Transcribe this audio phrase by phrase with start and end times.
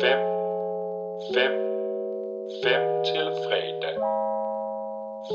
[0.00, 0.18] 5,
[1.34, 1.52] 5,
[2.64, 3.96] 5 til fredag.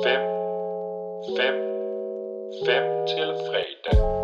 [0.04, 0.22] 5,
[1.38, 1.56] 5,
[2.66, 4.21] 5 til fredag.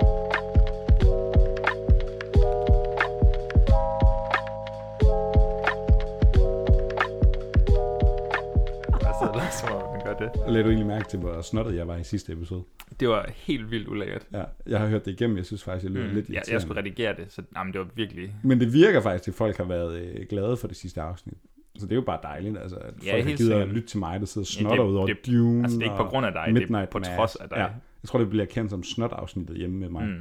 [10.20, 10.30] Det.
[10.48, 12.64] Lagde du egentlig mærke til, hvor snottet jeg var i sidste episode?
[13.00, 14.28] Det var helt vildt ulækkert.
[14.34, 15.38] Ja, jeg har hørt det igennem.
[15.38, 17.80] Jeg synes faktisk, jeg lyder mm, lidt ja, jeg skulle redigere det, så jamen, det
[17.80, 18.36] var virkelig...
[18.44, 21.38] Men det virker faktisk, at folk har været øh, glade for det sidste afsnit.
[21.78, 24.00] Så det er jo bare dejligt, altså, at Ja, folk har givet at lytte til
[24.00, 26.04] mig, der sidder og Ja, snotter det- ud over det- Dune Altså, det er ikke
[26.04, 27.58] på grund af dig, det er på trods af dig.
[27.58, 27.64] Ja,
[28.04, 30.04] jeg tror, det bliver kendt som snot-afsnittet hjemme med mig.
[30.08, 30.16] Mm.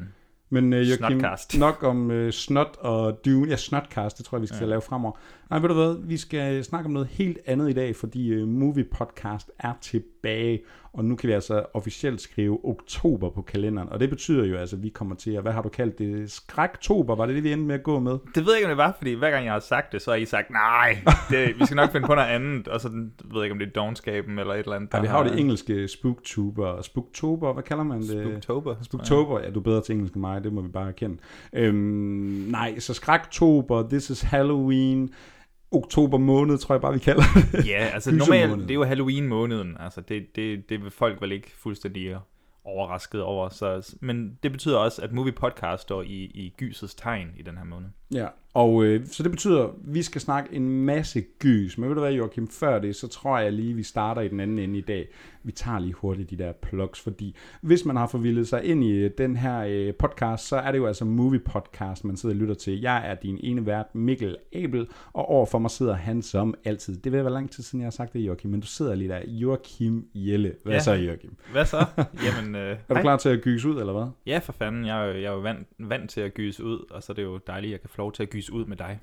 [0.62, 1.23] Men uh, Joachim,
[1.66, 3.48] nok om uh, snot og Dune.
[3.48, 4.66] Ja, snotcast, det tror jeg, vi skal ja.
[4.66, 5.19] lave fremover.
[5.51, 8.48] Nej, ved du hvad, vi skal snakke om noget helt andet i dag, fordi uh,
[8.48, 14.01] Movie Podcast er tilbage, og nu kan vi altså officielt skrive oktober på kalenderen, og
[14.01, 17.15] det betyder jo altså, at vi kommer til at, hvad har du kaldt det, skræktober,
[17.16, 18.12] var det det, vi endte med at gå med?
[18.12, 20.10] Det ved jeg ikke, om det var, fordi hver gang jeg har sagt det, så
[20.10, 20.98] har I sagt, nej,
[21.30, 23.68] det, vi skal nok finde på noget andet, og så ved jeg ikke, om det
[23.68, 24.95] er dogenskaben eller et eller andet.
[24.95, 28.27] Ja, vi har jo det engelske spooktuber, spooktober, hvad kalder man det?
[28.27, 28.74] Spooktober.
[28.82, 31.16] Spooktober, ja, du er bedre til engelsk end mig, det må vi bare erkende.
[31.52, 31.77] Øhm,
[32.51, 35.11] nej, så skræktober, this is Halloween,
[35.71, 37.66] oktober måned, tror jeg bare, vi kalder det.
[37.66, 41.51] Ja, altså normalt, det er jo Halloween-måneden, altså det, det, det vil folk vel ikke
[41.57, 42.17] fuldstændig
[42.65, 47.29] overrasket over, så, men det betyder også, at Movie Podcast står i, i gysets tegn
[47.39, 47.89] i den her måned.
[48.15, 51.79] Ja, og øh, så det betyder, at vi skal snakke en masse gys.
[51.79, 54.40] Men ved du hvad, Joachim, før det, så tror jeg lige, vi starter i den
[54.40, 55.09] anden ende i dag.
[55.43, 58.90] Vi tager lige hurtigt de der plugs, fordi hvis man har forvildet sig ind i
[58.90, 62.38] øh, den her øh, podcast, så er det jo altså Movie Podcast, man sidder og
[62.40, 62.80] lytter til.
[62.80, 66.97] Jeg er din ene vært, Mikkel Abel, og overfor mig sidder han som altid.
[66.97, 69.09] Det vil være lang tid siden, jeg har sagt det, Joachim, men du sidder lige
[69.09, 69.21] der.
[69.27, 70.53] Joachim Jelle.
[70.62, 70.81] Hvad Ja.
[70.81, 71.37] så, Joachim?
[71.53, 71.84] Hvad så?
[72.25, 74.06] Jamen, øh, Er du klar til at gys ud, eller hvad?
[74.27, 74.87] Ja, for fanden.
[74.87, 77.15] Jeg er jo, jeg er jo vant, vant til at gyse ud, og så er
[77.15, 79.00] det jo dejligt, at jeg kan få lov til at gyse ud med dig.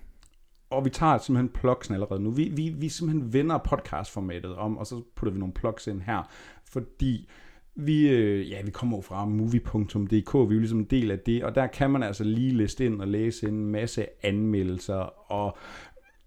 [0.70, 2.32] Og vi tager simpelthen plugs allerede nu.
[2.32, 6.30] Vi, vi, vi simpelthen vender podcastformatet om, og så putter vi nogle plugs ind her,
[6.66, 7.30] fordi
[7.76, 11.20] vi, øh, ja, vi kommer jo fra movie.dk, vi er jo ligesom en del af
[11.20, 15.58] det, og der kan man altså lige liste ind og læse en masse anmeldelser, og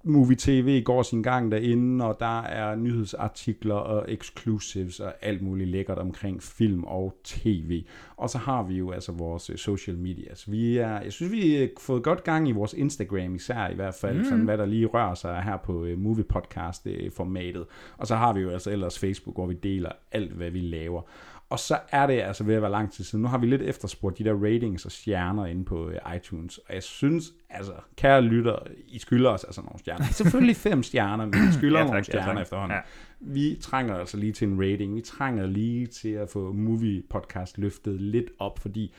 [0.09, 5.71] Movie TV går sin gang derinde, og der er nyhedsartikler og exclusives og alt muligt
[5.71, 7.85] lækkert omkring film og tv.
[8.17, 10.51] Og så har vi jo altså vores øh, social medias.
[10.51, 13.95] Vi er, jeg synes, vi har fået godt gang i vores Instagram især i hvert
[13.95, 14.25] fald, mm.
[14.25, 17.65] sådan hvad der lige rører sig her på uh, Movie Podcast formatet.
[17.97, 21.03] Og så har vi jo altså ellers Facebook, hvor vi deler alt, hvad vi laver.
[21.51, 23.23] Og så er det altså ved at være lang tid siden.
[23.23, 26.59] Nu har vi lidt efterspurgt de der ratings og stjerner inde på øh, iTunes.
[26.59, 28.57] Og jeg synes, altså, kære lytter,
[28.89, 30.05] I skylder os altså nogle stjerner.
[30.23, 32.43] Selvfølgelig fem stjerner, men I skylder Ja, ja, tak, nogle ja, stjerner tak.
[32.43, 32.77] efterhånden.
[32.77, 32.83] Ja.
[33.21, 34.95] Vi trænger altså lige til en rating.
[34.95, 38.95] Vi trænger lige til at få Movie Podcast løftet lidt op, fordi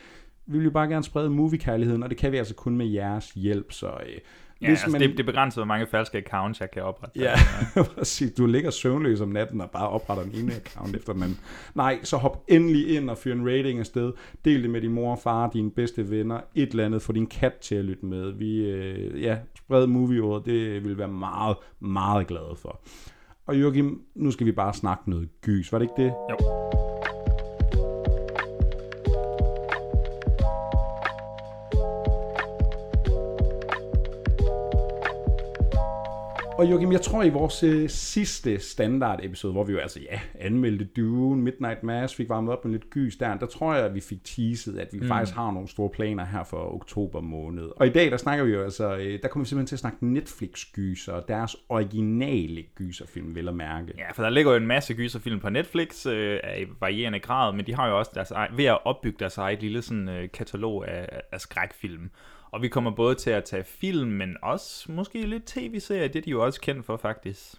[0.46, 3.30] vi vil jo bare gerne sprede movie-kærligheden, og det kan vi altså kun med jeres
[3.30, 3.72] hjælp.
[3.72, 4.18] Så øh,
[4.62, 5.00] Ja, altså, man...
[5.00, 7.20] det, det begrænser, hvor mange falske accounts, jeg kan oprette.
[7.20, 7.34] Ja,
[7.94, 8.32] præcis.
[8.32, 11.38] Du ligger søvnløs om natten og bare opretter en ene account efter den anden.
[11.74, 14.12] Nej, så hop endelig ind og fyr en rating afsted.
[14.44, 17.02] Del det med din mor og far, dine bedste venner, et eller andet.
[17.02, 18.30] Få din kat til at lytte med.
[18.30, 22.80] Vi, øh, ja, spred movieordet, det vil vi være meget, meget glade for.
[23.48, 26.14] Og Joachim, nu skal vi bare snakke noget gys, var det ikke det?
[26.30, 26.77] Jo.
[36.58, 40.20] Og Joachim, jeg tror i vores øh, sidste standard episode, hvor vi jo altså, ja,
[40.34, 43.94] anmeldte Dune, Midnight Mass, fik varmet op med lidt gys der, der tror jeg, at
[43.94, 45.08] vi fik teaset, at vi mm.
[45.08, 47.68] faktisk har nogle store planer her for oktober måned.
[47.76, 49.80] Og i dag, der snakker vi jo altså, øh, der kommer vi simpelthen til at
[49.80, 53.92] snakke Netflix-gyser, og deres originale gyserfilm, vel at mærke.
[53.98, 57.66] Ja, for der ligger jo en masse gyserfilm på Netflix øh, af varierende grad, men
[57.66, 60.88] de har jo også deres egen, ved at opbygge deres eget lille sådan, øh, katalog
[60.88, 62.10] af, af skrækfilm.
[62.50, 66.22] Og vi kommer både til at tage film, men også måske lidt tv-serier, det er
[66.22, 67.54] de jo også kendt for faktisk.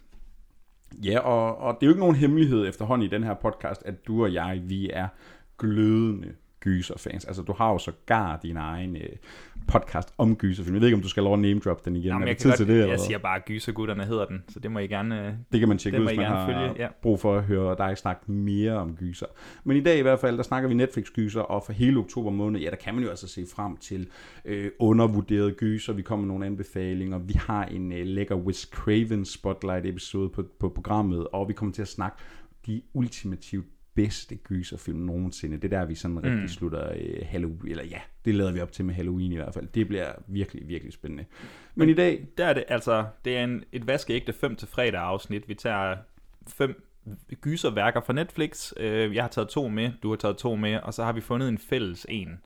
[1.04, 4.06] Ja, og, og det er jo ikke nogen hemmelighed efterhånden i den her podcast, at
[4.06, 5.08] du og jeg, vi er
[5.58, 7.24] glødende gyserfans.
[7.24, 9.02] Altså, du har jo sågar din egen øh,
[9.68, 10.74] podcast om gyserfilm.
[10.74, 12.06] Jeg ved ikke, om du skal lov at name drop den igen.
[12.06, 12.74] Jamen, jeg, tid godt, til det?
[12.74, 15.26] jeg eller siger bare, gysergutterne hedder den, så det må I gerne...
[15.26, 16.88] øh, Det kan man tjekke ud, hvis man har følge, ja.
[17.02, 19.26] brug for at høre dig snakke mere om gyser.
[19.64, 22.60] Men i dag i hvert fald, der snakker vi Netflix-gyser, og for hele oktober måned,
[22.60, 24.08] ja, der kan man jo altså se frem til
[24.44, 25.92] øh, undervurderede gyser.
[25.92, 27.18] Vi kommer med nogle anbefalinger.
[27.18, 31.82] Vi har en øh, lækker Wes Craven Spotlight-episode på, på programmet, og vi kommer til
[31.82, 32.16] at snakke
[32.66, 35.56] de ultimativt bedste gyserfilm nogensinde.
[35.56, 36.22] Det er der, vi sådan mm.
[36.22, 39.54] rigtig slutter øh, Halloween, eller ja, det lader vi op til med Halloween i hvert
[39.54, 39.66] fald.
[39.66, 41.24] Det bliver virkelig, virkelig spændende.
[41.74, 45.00] Men i dag, Der er det altså, det er en, et vaskeægte 5 til fredag
[45.00, 45.48] afsnit.
[45.48, 45.96] Vi tager
[46.48, 46.86] fem
[47.40, 48.72] gyserværker fra Netflix.
[48.76, 51.20] Øh, Jeg har taget to med, du har taget to med, og så har vi
[51.20, 52.40] fundet en fælles en.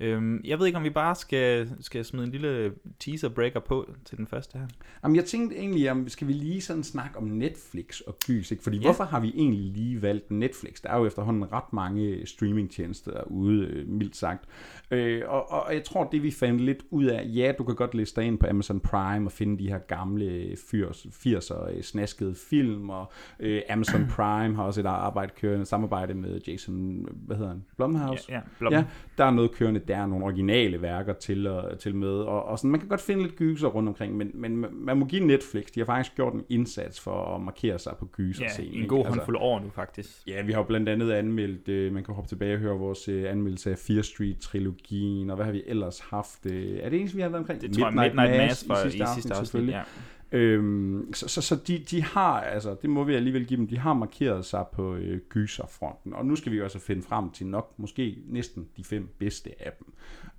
[0.00, 4.18] Øhm, jeg ved ikke, om vi bare skal, skal smide en lille teaser-breaker på til
[4.18, 4.66] den første her.
[5.04, 8.62] Jamen, jeg tænkte egentlig, om skal vi lige sådan snakke om Netflix og gys, ikke?
[8.62, 8.82] Fordi Ja.
[8.82, 10.80] hvorfor har vi egentlig lige valgt Netflix?
[10.82, 14.44] Der er jo efterhånden ret mange streamingtjenester derude, øh, mildt sagt.
[14.90, 17.94] Øh, og, og jeg tror, det vi fandt lidt ud af, ja, du kan godt
[17.94, 22.34] læse dig ind på Amazon Prime og finde de her gamle 80'er 80'er, øh, snaskede
[22.50, 27.50] film, og øh, Amazon Prime har også et arbejde kørende, samarbejde med Jason, hvad hedder
[27.50, 28.24] han, Blumhouse?
[28.28, 28.72] Ja, ja, Blom.
[28.72, 28.84] Ja,
[29.18, 32.58] der er noget kørende, der er nogle originale værker til, og, til med, og, og
[32.58, 35.64] sådan, man kan godt finde lidt gyser rundt omkring, men, men man må give Netflix,
[35.64, 39.04] de har faktisk gjort en indsats for at markere sig på gyser ja en god
[39.04, 40.10] håndfuld år nu, faktisk.
[40.26, 43.08] Ja, vi har jo blandt andet anmeldt, øh, man kan hoppe tilbage og høre vores
[43.08, 46.46] øh, anmeldelse af Fear Street-trilogien, og hvad har vi ellers haft?
[46.46, 47.60] Øh, er det eneste, vi har været omkring?
[47.60, 49.72] Det tror jeg, Midnight Mass for i sidste afsnit, selvfølgelig.
[49.72, 49.82] ja.
[50.32, 53.78] Øhm, så så, så de, de har, altså det må vi alligevel give dem, de
[53.78, 57.72] har markeret sig på øh, gyserfronten, og nu skal vi også finde frem til nok,
[57.76, 59.94] måske næsten de fem bedste af dem.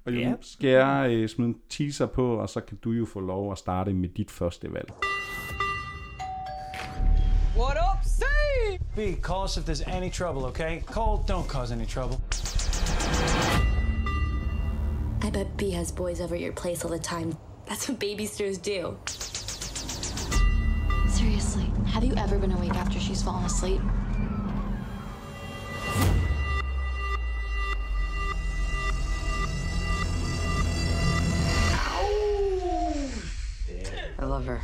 [0.06, 0.20] Og Ja.
[0.20, 0.34] ja.
[0.42, 3.58] skal jeg øh, smide en teaser på, og så kan du jo få lov at
[3.58, 4.92] starte med dit første valg.
[7.58, 8.78] What up, say?
[8.96, 10.82] B, call us if there's any trouble, okay?
[10.82, 12.18] Cole, don't cause any trouble.
[15.28, 17.36] I bet B has boys over at your place all the time.
[17.68, 18.98] That's what babysitters do.
[21.26, 23.82] Seriously, have you ever been awake after she's fallen asleep?
[34.20, 34.60] I love her.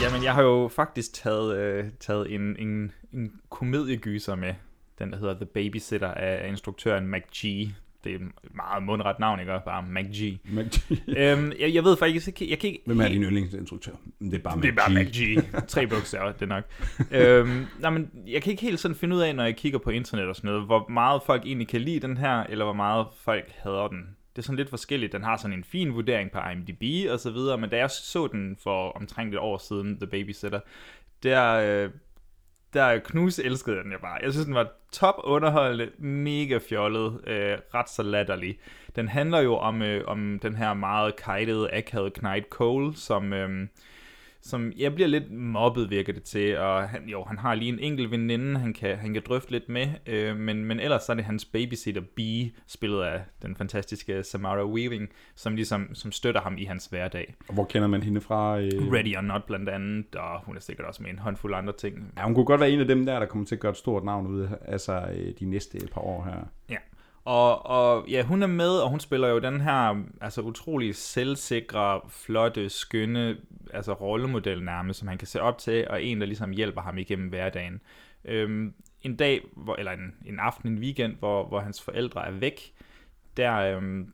[0.00, 4.54] Jamen, jeg har jo faktisk taget, øh, taget en, en, en komediegyser med.
[4.98, 7.68] Den, der hedder The Babysitter af instruktøren McG.
[8.04, 8.22] Det er et
[8.54, 9.52] meget mundret navn, ikke?
[9.64, 10.40] Bare McG.
[10.44, 10.70] Men,
[11.18, 12.82] øhm, jeg, jeg ved faktisk ikke, jeg kan ikke...
[12.86, 13.92] Hvem er din yndlingsinstruktør?
[14.20, 14.90] Det er bare Det er bare.
[15.04, 15.42] McG.
[15.68, 16.64] Tre bogstaver, det er nok.
[17.10, 19.90] øhm, nej, men jeg kan ikke helt sådan finde ud af, når jeg kigger på
[19.90, 23.06] internet og sådan noget, hvor meget folk egentlig kan lide den her, eller hvor meget
[23.24, 23.98] folk hader den.
[24.36, 25.12] Det er sådan lidt forskelligt.
[25.12, 28.26] Den har sådan en fin vurdering på IMDb og så videre, men da jeg så
[28.26, 30.60] den for omtrent et år siden, The Babysitter,
[31.22, 31.52] der,
[31.84, 31.90] øh,
[32.74, 34.18] der knus elskede den jeg bare.
[34.22, 38.58] Jeg synes, den var top underholdende, mega fjollet, øh, ret så latterlig.
[38.96, 43.66] Den handler jo om, øh, om den her meget kajtede, akavede Knight Cole, som, øh,
[44.42, 47.78] som jeg bliver lidt mobbet, virker det til, og han, jo, han har lige en
[47.78, 51.16] enkelt veninde, han kan, han kan drøfte lidt med, øh, men, men ellers så er
[51.16, 52.20] det hans babysitter B,
[52.66, 57.34] spillet af den fantastiske Samara Weaving, som ligesom som støtter ham i hans hverdag.
[57.48, 58.60] Og Hvor kender man hende fra?
[58.60, 58.70] Øh...
[58.92, 62.12] Ready or Not blandt andet, og hun er sikkert også med en håndfuld andre ting.
[62.16, 63.78] Ja, hun kunne godt være en af dem der, der kommer til at gøre et
[63.78, 66.48] stort navn ud af altså, øh, de næste par år her.
[66.70, 66.76] Ja.
[67.24, 72.00] Og, og ja, hun er med, og hun spiller jo den her altså utrolig selvsikre,
[72.08, 73.36] flotte, skønne
[73.74, 76.98] altså rollemodel nærmest, som han kan se op til, og en, der ligesom hjælper ham
[76.98, 77.80] igennem hverdagen.
[78.24, 82.30] Øhm, en dag, hvor, eller en, en aften, en weekend, hvor, hvor hans forældre er
[82.30, 82.72] væk,
[83.36, 84.12] der, øhm,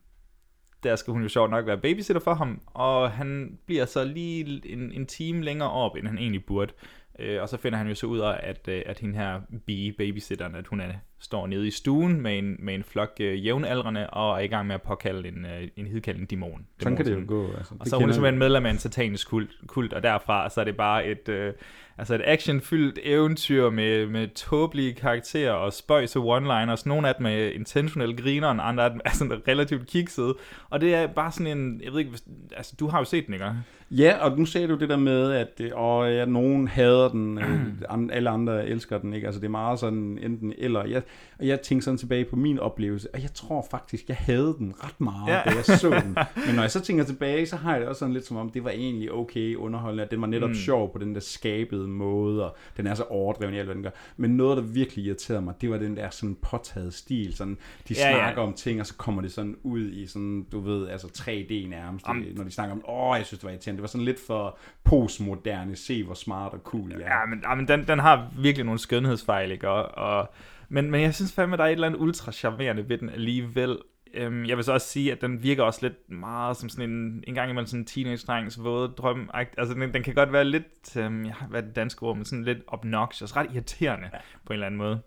[0.82, 4.72] der skal hun jo sjovt nok være babysitter for ham, og han bliver så lige
[4.72, 6.72] en, en time længere op, end han egentlig burde.
[7.18, 9.96] Øh, og så finder han jo så ud af, at, øh, at hende her B,
[9.98, 14.10] babysitteren, at hun er, står nede i stuen med en, med en flok øh, jævnaldrende,
[14.10, 16.66] og er i gang med at påkalde en, øh, en hidkaldende dæmon.
[16.78, 17.46] Sådan kan det jo gå.
[17.58, 20.60] Altså, Og så er hun simpelthen medlem af en satanisk kult, kult og derfra så
[20.60, 21.52] er det bare et, øh,
[21.98, 26.82] altså et actionfyldt eventyr med, med tåbelige karakterer og spøjs og one-liners.
[26.86, 30.36] Nogle af dem er intentionelle griner, og andre af dem er sådan relativt kiksede.
[30.70, 32.12] Og det er bare sådan en, jeg ved ikke,
[32.56, 33.46] altså du har jo set den, ikke?
[33.90, 37.38] Ja, og nu sagde du det der med, at øh, og, ja, nogen hader den,
[37.38, 39.26] øh, alle andre elsker den, ikke?
[39.26, 40.84] Altså det er meget sådan enten eller.
[40.84, 41.02] Jeg,
[41.38, 44.74] og jeg tænker sådan tilbage på min oplevelse, og jeg tror faktisk, jeg havde den
[44.84, 45.36] ret meget, Ja.
[45.36, 45.42] ja.
[45.50, 46.16] da jeg så den.
[46.46, 48.50] Men når jeg så tænker tilbage, så har jeg det også sådan lidt som om,
[48.50, 50.54] det var egentlig okay underholdende, at den var netop mm.
[50.54, 53.82] sjov på den der skabede måde, og den er så overdreven i alt, hvad den
[53.82, 53.90] gør.
[54.16, 57.94] Men noget, der virkelig irriterede mig, det var den der sådan påtaget stil, sådan, de
[57.94, 58.14] Ja, ja.
[58.14, 61.68] snakker om ting, og så kommer det sådan ud i sådan, du ved, altså 3D
[61.68, 63.76] nærmest, Am- når de snakker om, åh, jeg synes, det var irriterende.
[63.76, 67.04] Det var sådan lidt for postmoderne, se hvor smart og cool jeg er.
[67.20, 69.68] Ja, men, ja, men den, den har virkelig nogle skønhedsfejl, ikke?
[69.68, 70.30] Og, og,
[70.68, 73.78] men, men jeg synes fandme, der er et eller andet ultra charmerende ved den alligevel.
[74.14, 77.24] Øhm, jeg vil så også sige, at den virker også lidt meget som sådan en,
[77.26, 79.30] en gang imellem sådan en teenage-drengs våde drøm.
[79.34, 82.24] Altså, den, den kan godt være lidt, øhm, ja, hvad er det danske ord, men
[82.24, 84.18] sådan lidt obnoxious, ret irriterende ja.
[84.46, 85.00] på en eller anden måde.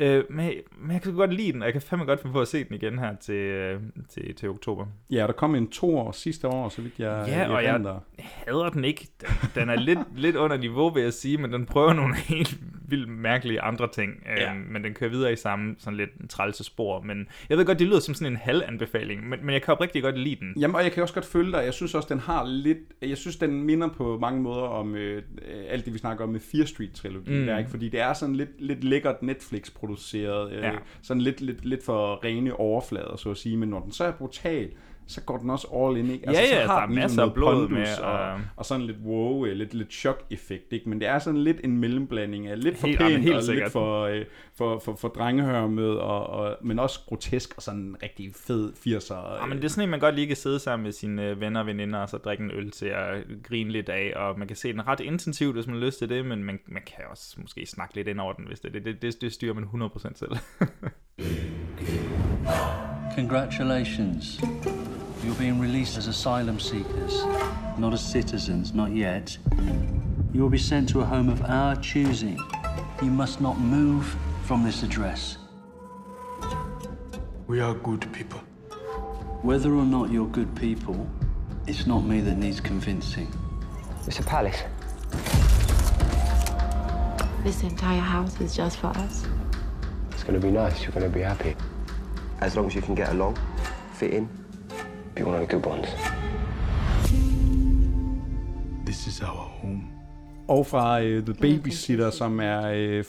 [0.00, 2.40] Øh, men, men jeg kan godt lide den, og jeg kan fandme godt finde på
[2.40, 4.86] at se den igen her til, øh, til, til oktober.
[5.10, 7.98] Ja, der kom en to år sidste år, så vidt jeg Ja, og jeg- erindrer.
[8.18, 9.08] hader den ikke.
[9.54, 12.56] Den, er lidt, lidt under niveau, vil jeg sige, men den prøver nogle helt
[12.88, 14.42] vildt mærkelige andre ting, Ja.
[14.42, 14.54] ja.
[14.54, 17.86] men den kører videre i samme sådan lidt trælse spor, men jeg ved godt, det
[17.86, 20.54] lyder som sådan en halvanbefaling, men, men jeg kan oprigtigt godt lide den.
[20.60, 21.62] Jamen, og jeg kan også godt følge dig.
[21.64, 22.78] Jeg synes også, den har lidt...
[23.02, 25.22] Jeg synes, den minder på mange måder om øh, øh,
[25.68, 27.40] alt det, vi snakker om med Fear Street-trilogien.
[27.40, 27.46] Mm.
[27.46, 27.70] Der, ikke?
[27.70, 29.22] Fordi det er sådan lidt, lidt lækkert
[29.90, 30.52] Netflix-produceret.
[30.52, 30.72] Øh, Ja.
[31.02, 33.56] Sådan lidt, lidt, lidt for rene overflader, så at sige.
[33.56, 34.70] Men når den så er brutal,
[35.10, 36.28] så går den også all in, ikke?
[36.28, 37.98] Altså, Ja, så ja, har der er den ligesom masser af noget blod pondus med,
[38.04, 40.88] Og, og- og sådan lidt wow, øh, lidt, lidt chok-effekt, ikke?
[40.88, 43.64] Men det er sådan lidt en mellemblanding af lidt for Helt- pænt helt og sikkert.
[43.64, 44.24] lidt for, øh,
[44.56, 49.40] for, for, for drengehørmet, og, og, men også grotesk og sådan en rigtig fed 80'er.
[49.40, 51.40] Ja, men det er sådan en, man godt lige kan sidde sammen med sine øh,
[51.40, 54.48] venner og veninder, og så drikke en øl til at grine lidt af, og man
[54.48, 57.04] kan se den ret intensivt, hvis man har lyst til det, men man, man kan
[57.10, 59.64] også måske snakke lidt ind over den, hvis det det, det, det, det styrer man
[59.64, 60.30] 100% selv.
[63.16, 64.40] Congratulations.
[65.22, 67.24] You're being released as asylum seekers,
[67.76, 69.36] not as citizens, not yet.
[70.32, 72.38] You will be sent to a home of our choosing.
[73.02, 75.36] You must not move from this address.
[77.46, 78.40] We are good people.
[79.42, 81.06] Whether or not you're good people,
[81.66, 83.28] it's not me that needs convincing.
[84.06, 84.62] It's a palace.
[87.44, 89.26] This entire house is just for us.
[90.12, 90.82] It's gonna be nice.
[90.82, 91.56] You're gonna be happy.
[92.40, 93.38] As long as you can get along,
[93.92, 94.39] fit in,
[95.14, 95.88] be one of the good ones.
[98.86, 99.82] This is our home.
[100.48, 103.04] Og fra uh, The Babysitter, som er uh,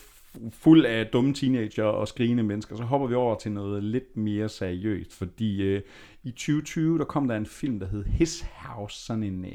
[0.51, 4.49] fuld af dumme teenager og skrigende mennesker, så hopper vi over til noget lidt mere
[4.49, 5.81] seriøst, fordi uh,
[6.23, 9.51] i 2020, der kom der en film, der hed His House, sådan en uh,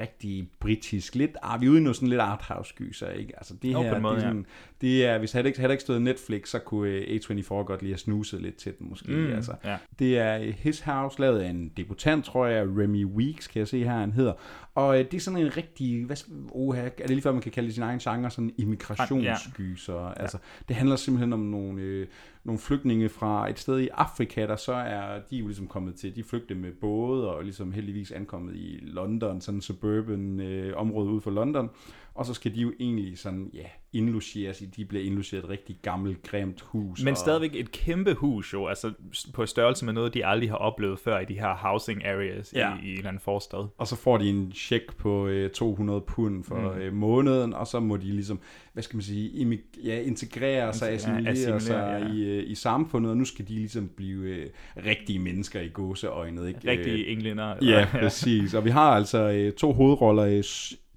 [0.00, 3.32] rigtig britisk, lidt, ah, vi er ude i noget sådan lidt arthouse-gyser, ikke?
[3.36, 4.30] Altså det her, en måde, det, er ja.
[4.30, 4.46] sådan,
[4.80, 7.48] det er, hvis havde det ikke, havde det ikke stået Netflix, så kunne uh, A24
[7.48, 9.54] godt lige have snuset lidt til den måske, Mm, altså.
[9.64, 9.76] ja.
[9.98, 13.68] Det er øh, His House, lavet af en debutant, tror jeg, Remy Weeks, kan jeg
[13.68, 14.32] se her, han hedder.
[14.74, 16.16] Og øh, det er sådan en rigtig, hvad,
[16.50, 20.06] oh, er det lige før, man kan kalde det sin egen genre, sådan immigrationsgyser.
[20.06, 20.22] Ja.
[20.22, 20.38] Altså,
[20.68, 22.06] det handler simpelthen om nogle, øh,
[22.44, 25.94] nogle flygtninge fra et sted i Afrika, der så er, de er jo ligesom kommet
[25.94, 30.76] til, de flygte med både, og ligesom heldigvis ankommet i London, sådan en suburban øh,
[30.76, 31.70] område ude for London.
[32.14, 33.62] Og så skal de jo egentlig sådan, ja,
[33.92, 37.02] indlogeres i, de bliver indlogeret i et rigtig gammelt, grimt hus.
[37.04, 38.92] Men og, stadigvæk et kæmpe hus jo, altså
[39.34, 42.74] på størrelse med noget, de aldrig har oplevet før i de her housing areas Ja.
[42.74, 43.68] i, i en eller anden forstad.
[43.78, 46.80] Og så får de en check på øh, 200 pund for Mm.
[46.80, 48.40] øh, måneden, og så må de ligesom,
[48.72, 52.12] hvad skal man sige, imig- ja, integrere sig, assimilere, assimilere, sig ja.
[52.14, 54.46] i, øh, i samfundet, og nu skal de ligesom blive øh,
[54.86, 56.48] rigtige mennesker i gåseøjnet.
[56.48, 56.60] Ikke?
[56.70, 57.54] Rigtige Øh, englænder.
[57.70, 58.54] Ja, præcis.
[58.54, 60.24] Og vi har altså øh, to hovedroller.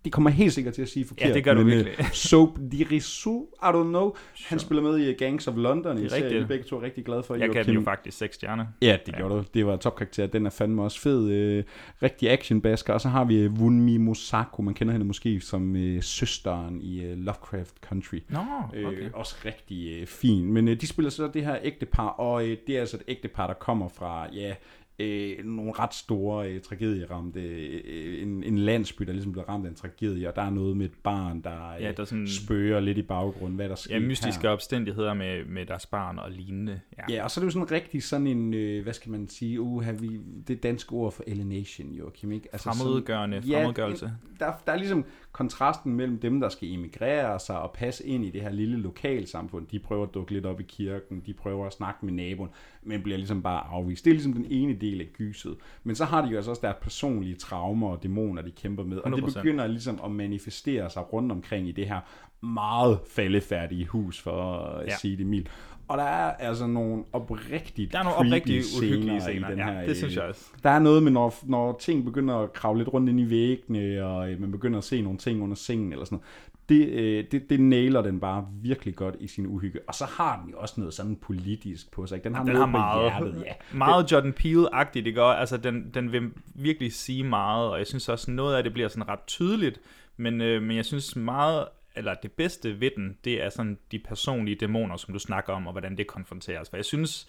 [0.03, 1.33] Øh, s- de kommer helt sikkert til at sige forkert.
[1.35, 1.95] det gør du men, virkelig.
[1.99, 4.13] Øh, Soap Dirisu, I don't know.
[4.45, 5.97] Han spiller med i Gangs of London.
[5.97, 6.41] Det er rigtigt.
[6.41, 7.35] vi begge to er rigtig glade for.
[7.35, 8.65] Jeg kan jo faktisk seks stjerner.
[8.81, 9.43] Ja, det gjorde du.
[9.53, 10.27] Det var topkarakter.
[10.27, 11.29] Den er fandme også fed.
[11.29, 11.63] Øh,
[12.03, 12.93] rigtig actionbasker.
[12.93, 14.61] Og så har vi øh, Wunmi Mosako.
[14.61, 18.19] Man kender hende måske som øh, søsteren i øh, Lovecraft Country.
[18.29, 18.99] Nå, okay.
[19.01, 20.45] Øh, også rigtig øh, fin.
[20.53, 23.47] Men øh, de spiller så det her ægtepar, og øh, det er altså et ægtepar,
[23.47, 24.53] der kommer fra, ja,
[24.99, 29.69] øh, nogle ret store øh, tragedieramte, øh, en, en landsby, der ligesom bliver ramt af
[29.69, 32.27] en tragedie, og der er noget med et barn, der, øh, Ja, der er sådan-
[32.27, 36.31] spøger lidt i baggrunden, hvad der sker Ja, mystiske omstændigheder med, med deres barn og
[36.31, 36.79] lignende.
[36.97, 37.03] Ja.
[37.15, 39.61] Ja, og så er det jo sådan rigtig sådan en, øh, hvad skal man sige,
[39.61, 42.47] uh, vi, det danske ord for alienation, Joachim, ikke?
[42.57, 44.11] Fremmedgørende, sådan- fremmedgørelse.
[44.39, 48.29] der, der er ligesom kontrasten mellem dem, der skal emigrere sig og passe ind i
[48.29, 49.67] det her lille lokalsamfund.
[49.67, 52.49] De prøver at dukke lidt op i kirken, de prøver at snakke med naboen,
[52.85, 54.05] men bliver ligesom bare afvist.
[54.05, 55.55] Det er ligesom den ene del af gyset.
[55.83, 58.97] Men så har de jo altså også deres personlige traumer og dæmoner, de kæmper med.
[58.97, 59.33] Og det 100%.
[59.39, 61.99] begynder ligesom at manifestere sig rundt omkring i det her
[62.45, 64.95] meget faldefærdige hus, for at Ja.
[64.97, 65.49] sige det mildt.
[65.87, 69.73] Og der er altså nogle oprigtigt Der er nogle oprigtigt uhyggelige scener i den ja,
[69.73, 70.45] her, det synes øh, jeg også.
[70.63, 74.05] Der er noget med, når, når ting begynder at kravle lidt rundt ind i væggene,
[74.05, 76.25] og øh, man begynder at se nogle ting under sengen eller sådan noget.
[76.69, 79.79] Det, øh, det, det nailer den bare virkelig godt i sin uhygge.
[79.87, 82.15] Og så har den jo også noget sådan politisk på sig.
[82.15, 82.23] ikke?
[82.23, 83.43] Den har Den noget har meget, hjertet.
[83.45, 83.53] Ja.
[83.77, 85.25] meget Jordan Peele-agtigt, gør.
[85.25, 88.87] Altså, den, den vil virkelig sige meget, og jeg synes også, noget af det bliver
[88.87, 89.81] sådan ret tydeligt,
[90.17, 91.65] men, øh, men jeg synes meget,
[91.95, 95.67] eller det bedste ved den, det er sådan de personlige dæmoner, som du snakker om,
[95.67, 96.69] og hvordan det konfronteres.
[96.69, 97.27] For jeg synes,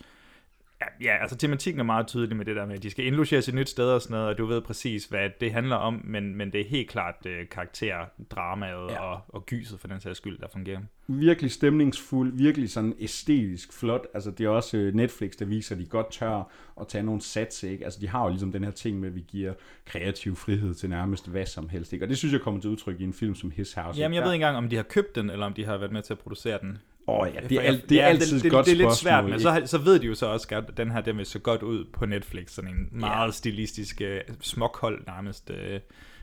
[1.01, 3.49] ja, ja altså tematikken er meget tydelig med det der med, at de skal indlogeres
[3.49, 6.37] et nyt sted og sådan noget, og du ved præcis, hvad det handler om, men,
[6.37, 7.95] men det er helt klart øh, karakter,
[8.31, 9.01] dramaet ja.
[9.01, 10.81] og, og gyset for den sags skyld, der fungerer.
[11.07, 14.07] virkelig stemningsfuld, virkelig sådan æstetisk flot.
[14.15, 16.51] Altså det er også øh, Netflix, der viser, at de godt tør
[16.81, 17.85] at tage nogle sats, ikke?
[17.85, 19.53] Altså de har jo ligesom den her ting med, at vi giver
[19.85, 22.05] kreativ frihed til nærmest hvad som helst, ikke?
[22.05, 24.01] Og det synes jeg kommer til udtryk i en film som His House.
[24.01, 25.93] Jamen, jeg ved ikke engang, om de har købt den, eller om de har været
[25.93, 26.79] med til at producere den.
[27.07, 28.85] Åh oh, ja, det er, alt, det er ja, altid det, et godt det, det
[28.85, 31.01] er lidt svært, men så, så ved de jo så også godt, at den her
[31.01, 33.31] den vil så godt ud på Netflix, sådan en meget ja.
[33.31, 35.81] stilistisk, uh, småkold nærmest øh,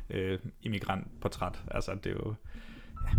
[0.09, 1.61] øh, immigrantportræt.
[1.71, 2.33] Altså, det er jo...
[3.07, 3.11] Ja.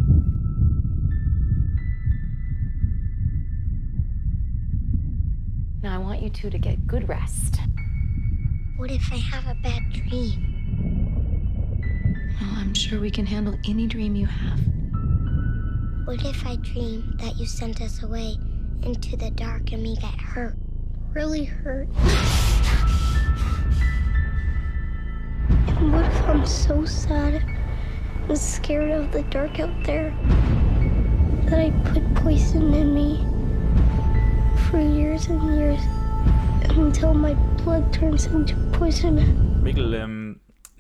[5.83, 7.61] Now I want you two to get good rest.
[8.79, 10.39] What if I have a bad dream?
[12.41, 14.82] Well, I'm sure we can handle any dream you have.
[16.05, 18.37] What if I dream that you sent us away
[18.83, 20.57] into the dark and we get hurt?
[21.15, 21.89] Really hurt?
[25.79, 27.43] And what if I'm so sad
[28.29, 30.11] and scared of the dark out there
[31.47, 33.25] that I put poison in me
[34.69, 35.81] for years and years
[36.77, 39.15] until my blood turns into poison?
[39.63, 40.22] Mikkel, øhm,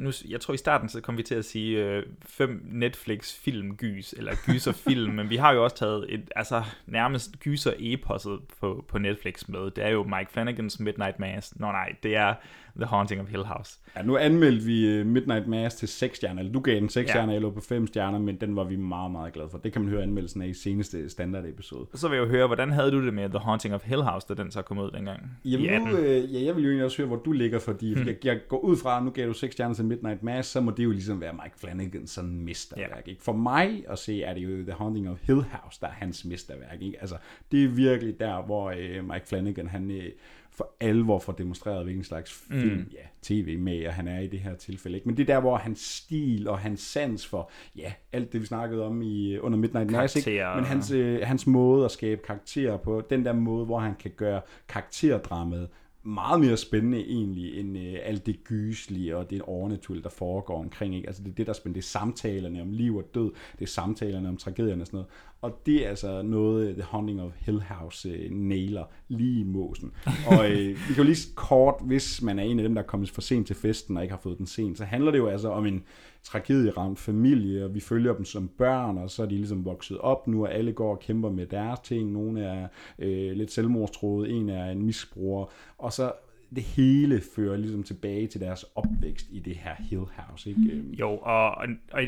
[0.02, 4.12] nu, jeg tror i starten så kom vi til at sige øh, fem Netflix filmgys,
[4.18, 8.98] eller gyserfilm, men vi har jo også taget et, altså nærmest gyser eposset på, på
[8.98, 9.70] Netflix med.
[9.70, 11.60] Det er jo Mike Flanagans Midnight Mass.
[11.60, 12.34] Nå nej, det er
[12.76, 13.78] The Haunting of Hill House.
[13.96, 17.06] Ja, nu anmeldte vi øh, Midnight Mass til 6 stjerner, eller du gav den 6
[17.06, 17.12] Ja.
[17.12, 19.58] stjerner, jeg lå på 5 stjerner, men den var vi meget, meget glade for.
[19.58, 21.86] Det kan man høre anmeldelsen af i seneste standard episode.
[21.94, 24.26] Så vil jeg jo høre, hvordan havde du det med The Haunting of Hill House,
[24.28, 25.20] da den så kom ud dengang?
[25.44, 25.88] Jamen 18?
[25.88, 28.06] nu, øh, ja, jeg vil jo egentlig også høre, hvor du ligger, fordi hmm.
[28.06, 30.70] jeg, jeg går ud fra, nu gav du 6 stjerner til Midnight Mass, så må
[30.70, 33.08] det jo ligesom være Mike Flanagans sådan mesterværk.
[33.08, 33.22] Ikke?
[33.22, 36.24] For mig at se, er det jo The Haunting of Hill House, der er hans
[36.24, 36.82] mesterværk.
[36.82, 37.00] Ikke?
[37.00, 37.16] Altså,
[37.52, 40.10] det er virkelig der, hvor øh, Mike Flanagan, han øh,
[40.54, 42.90] for alvor får demonstreret, hvilken slags film, mm.
[42.92, 44.96] ja, tv med, han er i det her tilfælde.
[44.96, 45.08] Ikke?
[45.08, 48.46] Men det er der, hvor hans stil og hans sans for, ja, alt det vi
[48.46, 50.44] snakkede om i under Midnight Mass, ikke?
[50.54, 54.10] Men hans, øh, hans måde at skabe karakterer på, den der måde, hvor han kan
[54.16, 55.68] gøre karakterdramaet
[56.04, 60.96] meget mere spændende egentlig, end øh, alt det gyslige og det overnaturlige, der foregår omkring.
[60.96, 61.08] Ikke?
[61.08, 61.80] Altså det er det, der er spændende.
[61.80, 63.30] Det er samtalerne om liv og død.
[63.58, 65.10] Det er samtalerne om tragedierne og sådan noget.
[65.42, 69.44] Og det er altså noget, øh, The Haunting of Hill House øh, nailer lige i
[69.44, 69.92] måsen.
[70.26, 72.86] Og øh, vi kan jo lige kort, hvis man er en af dem, der er
[72.86, 75.26] kommet for sent til festen og ikke har fået den sent, så handler det jo
[75.26, 75.82] altså om en
[76.22, 80.26] tragedieramt familie, og vi følger dem som børn, og så er de ligesom vokset op
[80.26, 82.12] nu, og alle går og kæmper med deres ting.
[82.12, 85.46] Nogle er øh, lidt selvmordstroede, en er en misbruger,
[85.78, 86.12] og så
[86.54, 90.50] det hele fører ligesom tilbage til deres opvækst i det her Hill House.
[90.50, 90.60] Ikke?
[90.60, 90.90] Mm.
[90.90, 91.54] Jo, og,
[91.92, 92.02] og,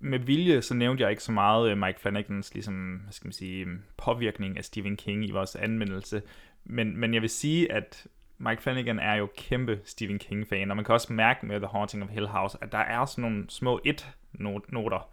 [0.00, 3.32] med vilje, så nævnte jeg ikke så meget øh, Mike Flanagans ligesom, hvad skal man
[3.32, 6.22] sige, påvirkning af Stephen King i vores anmeldelse.
[6.64, 8.06] Men, men jeg vil sige, at
[8.38, 12.02] Mike Flanagan er jo kæmpe Stephen King-fan, og man kan også mærke med The Haunting
[12.02, 15.10] of Hill House, at der er sådan nogle små et-noter.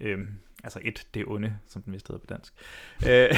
[0.00, 0.28] Øhm,
[0.64, 2.54] altså et, det onde, som den vist hedder på dansk.
[3.08, 3.30] Øh,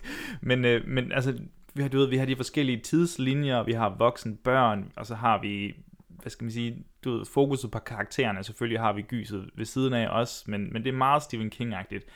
[0.48, 1.38] men, øh, men altså,
[1.74, 5.14] vi har, du ved, vi har de forskellige tidslinjer, vi har voksen børn, og så
[5.14, 5.74] har vi,
[6.08, 8.44] hvad skal man sige, du ved, fokuset på karaktererne.
[8.44, 12.06] Selvfølgelig har vi gyset ved siden af os, men, men det er meget Stephen King-agtigt.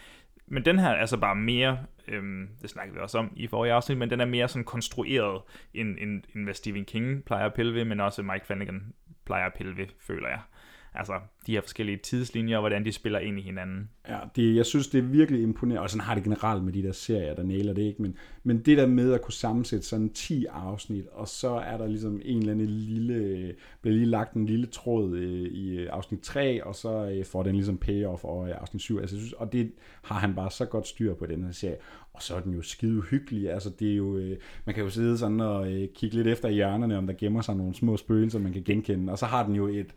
[0.47, 1.79] Men den her er så bare mere,
[2.09, 5.43] øhm, det snakkede vi også om i forrige afsnit, men den er mere sådan konstrueret,
[5.75, 8.93] end, end, end hvad Stephen King plejer at pille ved, men også Mike Flanagan
[9.25, 10.41] plejer at pille ved, føler jeg.
[10.97, 11.13] Altså,
[11.47, 13.91] de her forskellige tidslinjer, og hvordan de spiller ind i hinanden.
[14.09, 16.83] Ja, det, jeg synes, det er virkelig imponerende, og sådan har det generelt med de
[16.83, 20.09] der serier, der næler det ikke, men, men det der med at kunne sammensætte sådan
[20.09, 24.47] 10 afsnit, og så er der ligesom en eller anden lille, bliver lige lagt en
[24.47, 28.47] lille tråd øh, i øh, afsnit 3, og så øh, får den ligesom payoff over
[28.47, 31.27] i afsnit 7, altså, jeg synes, og det har han bare så godt styr på,
[31.27, 31.77] den her serie,
[32.13, 34.91] og så er den jo skide hyggelig, altså det er jo, øh, man kan jo
[34.91, 37.97] sidde sådan og øh, kigge lidt efter i hjørnerne, om der gemmer sig nogle små
[37.97, 39.95] spøgelser, man kan genkende, og så har den jo et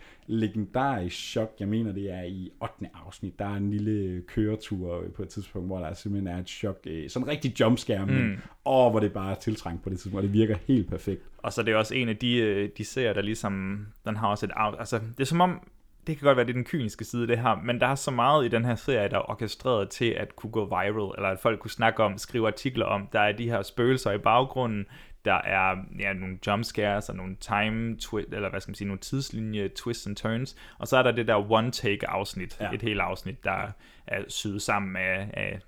[0.90, 2.90] legendarisk chok, jeg mener det er i 8.
[3.06, 6.78] afsnit, der er en lille køretur på et tidspunkt, hvor der simpelthen er et chok,
[6.88, 8.38] øh, sådan en rigtig jumpscare, men, Mm.
[8.66, 11.22] og hvor det bare er tiltrængt på det tidspunkt, og det virker helt perfekt.
[11.38, 14.28] Og så er det også en af de, øh, de serier, der ligesom, den har
[14.28, 15.60] også et, altså det er som om,
[16.08, 18.12] det kan godt være, det er den kyniske side, det her, men der er så
[18.12, 21.40] meget i den her serie, der er orkestreret til at kunne gå viral, eller at
[21.40, 24.86] folk kunne snakke om, skrive artikler om, der er de her spøgelser i baggrunden,
[25.30, 29.00] der er ja, nogle jumpscares og nogle time twi- eller hvad skal man sige, nogle
[29.00, 32.72] tidslinje twists and turns, og så er der det der one take afsnit, ja.
[32.74, 33.72] Et helt afsnit, der
[34.08, 35.60] er syet sammen af, af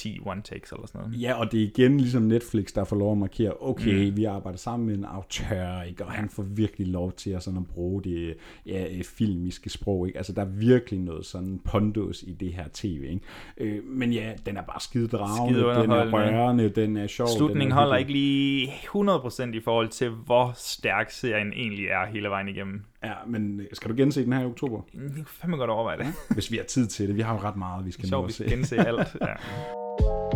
[0.00, 1.22] 10 one takes eller sådan noget.
[1.22, 4.16] Ja, og det er igen ligesom Netflix, der får lov at markere, okay, Mm.
[4.16, 6.04] vi arbejder sammen med en autør, ikke?
[6.04, 8.36] og han får virkelig lov til at, sådan at bruge det
[8.66, 10.06] ja, øh, filmiske sprog.
[10.06, 10.16] Ikke?
[10.18, 12.86] Altså, der er virkelig noget sådan pondus i det her tv.
[12.86, 13.20] Ikke?
[13.58, 17.28] Øh, men ja, den er bare skide dragende, Skide den er rørende, den er sjov.
[17.36, 22.06] Slutningen den er holder ikke lige 100% i forhold til, hvor stærk serien egentlig er
[22.06, 22.82] hele vejen igennem.
[23.04, 24.82] Ja, men skal du gense den her i oktober?
[24.94, 26.06] Jeg kan fandme godt overveje det.
[26.30, 27.16] Hvis vi har tid til det.
[27.16, 28.36] Vi har jo ret meget, vi skal nå Sjovt, at vi se.
[28.44, 29.16] skal gense alt.
[29.20, 30.29] Ja.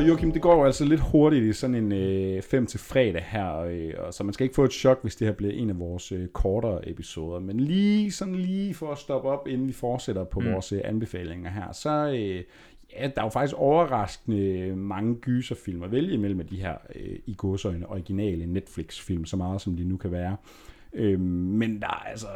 [0.00, 3.24] Og Joachim, det går jo altså lidt hurtigt i sådan en øh, 5 til fredag
[3.26, 5.70] her, øh, og så man skal ikke få et chok, hvis det her bliver en
[5.70, 7.40] af vores øh, kortere episoder.
[7.40, 10.52] Men lige sådan lige for at stoppe op, inden vi fortsætter på mm.
[10.52, 12.44] vores øh, anbefalinger her, så øh,
[12.92, 17.18] ja, der er jo faktisk overraskende mange gyserfilm at vælge imellem af de her øh,
[17.26, 20.36] i godsøjne originale Netflix-film, så meget som de nu kan være.
[20.92, 22.26] Øh, men der er altså,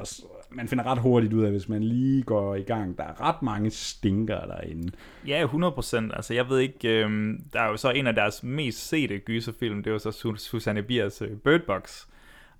[0.50, 2.98] man finder ret hurtigt ud af, hvis man lige går i gang.
[2.98, 4.92] Der er ret mange stinker derinde.
[5.26, 6.16] Ja, 100%.
[6.16, 9.82] Altså, jeg ved ikke, øh, der er jo så en af deres mest sete gyserfilm,
[9.82, 12.06] det var så Susanne Biers øh, Bird Box.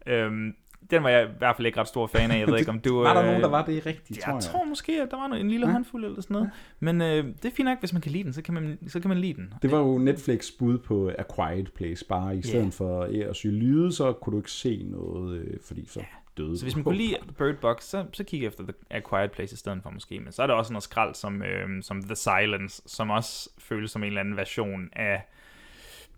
[0.07, 0.55] Øhm,
[0.91, 2.39] den var jeg i hvert fald ikke ret stor fan af.
[2.39, 3.03] Jeg ved ikke, om du...
[3.03, 4.43] Var der øh, nogen, der var det rigtigt, jeg tror jeg?
[4.43, 6.51] tror måske, at der var en lille håndfuld eller sådan noget.
[6.81, 9.01] Men øh, det er fint nok, hvis man kan lide den, så kan man, så
[9.01, 9.55] kan man lide den.
[9.63, 12.69] Det var jo Netflix bud på A Quiet Place, bare i stedet Ja.
[12.71, 16.01] for at sy lyde, så kunne du ikke se noget, øh, fordi så
[16.37, 19.31] døde Så hvis man kunne lide Bird Box, så, så kig efter The A Quiet
[19.33, 20.21] Place i stedet for måske.
[20.21, 23.91] Men så er der også noget skrald som, øh, som The Silence, som også føles
[23.91, 25.23] som en eller anden version af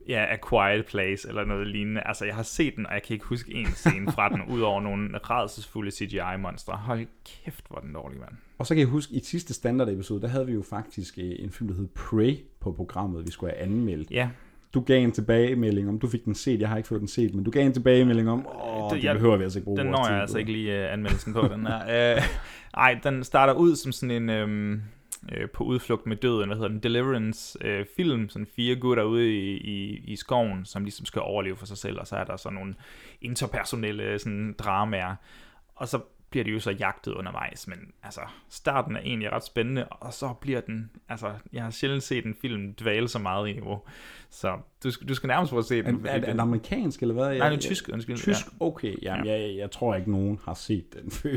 [0.09, 2.03] ja, A Quiet Place eller noget lignende.
[2.05, 4.81] Altså, jeg har set den, og jeg kan ikke huske en scene fra den, udover
[4.81, 6.77] nogle rædselsfulde CGI-monstre.
[6.77, 8.33] Hold kæft, hvor den dårlig, mand.
[8.59, 11.33] Og så kan jeg huske, i sidste standard episode, der havde vi jo faktisk øh,
[11.39, 14.11] en film, der hed Prey på programmet, vi skulle have anmeldt.
[14.11, 14.29] Ja.
[14.75, 17.35] Du gav en tilbagemelding om, du fik den set, jeg har ikke fået den set,
[17.35, 19.87] men du gav en tilbagemelding om, åh, det, det behøver vi altså ikke bruge Den
[19.87, 22.17] når jeg på." altså ikke lige uh, anmeldelsen på, den her.
[22.17, 22.23] Uh,
[22.85, 24.31] ej, den starter ud som sådan en...
[24.31, 24.83] Øhm,
[25.33, 29.35] øh, på udflugt med døden, hvad hedder den, Deliverance øh, film, sådan fire gutter ude
[29.35, 32.37] i, i, i skoven, som ligesom skal overleve for sig selv, og så er der
[32.37, 32.75] sådan nogle
[33.21, 35.15] interpersonelle sådan, dramaer,
[35.75, 39.85] og så bliver de jo så jagtet undervejs, men altså, starten er egentlig ret spændende,
[39.85, 43.53] og så bliver den, altså, jeg har sjældent set en film dvæle så meget i
[43.53, 43.83] niveau,
[44.31, 46.07] så du, skal- du skal nærmest prøve at se den.
[46.07, 47.25] Er, er, er den amerikansk, eller hvad?
[47.25, 48.17] Nej, Jeg- den er tysk, undskyld.
[48.17, 48.67] Tysk, ja.
[48.67, 48.95] okay.
[49.03, 49.33] Jamen, ja.
[49.33, 51.31] jeg, jeg tror ikke, nogen har set den før.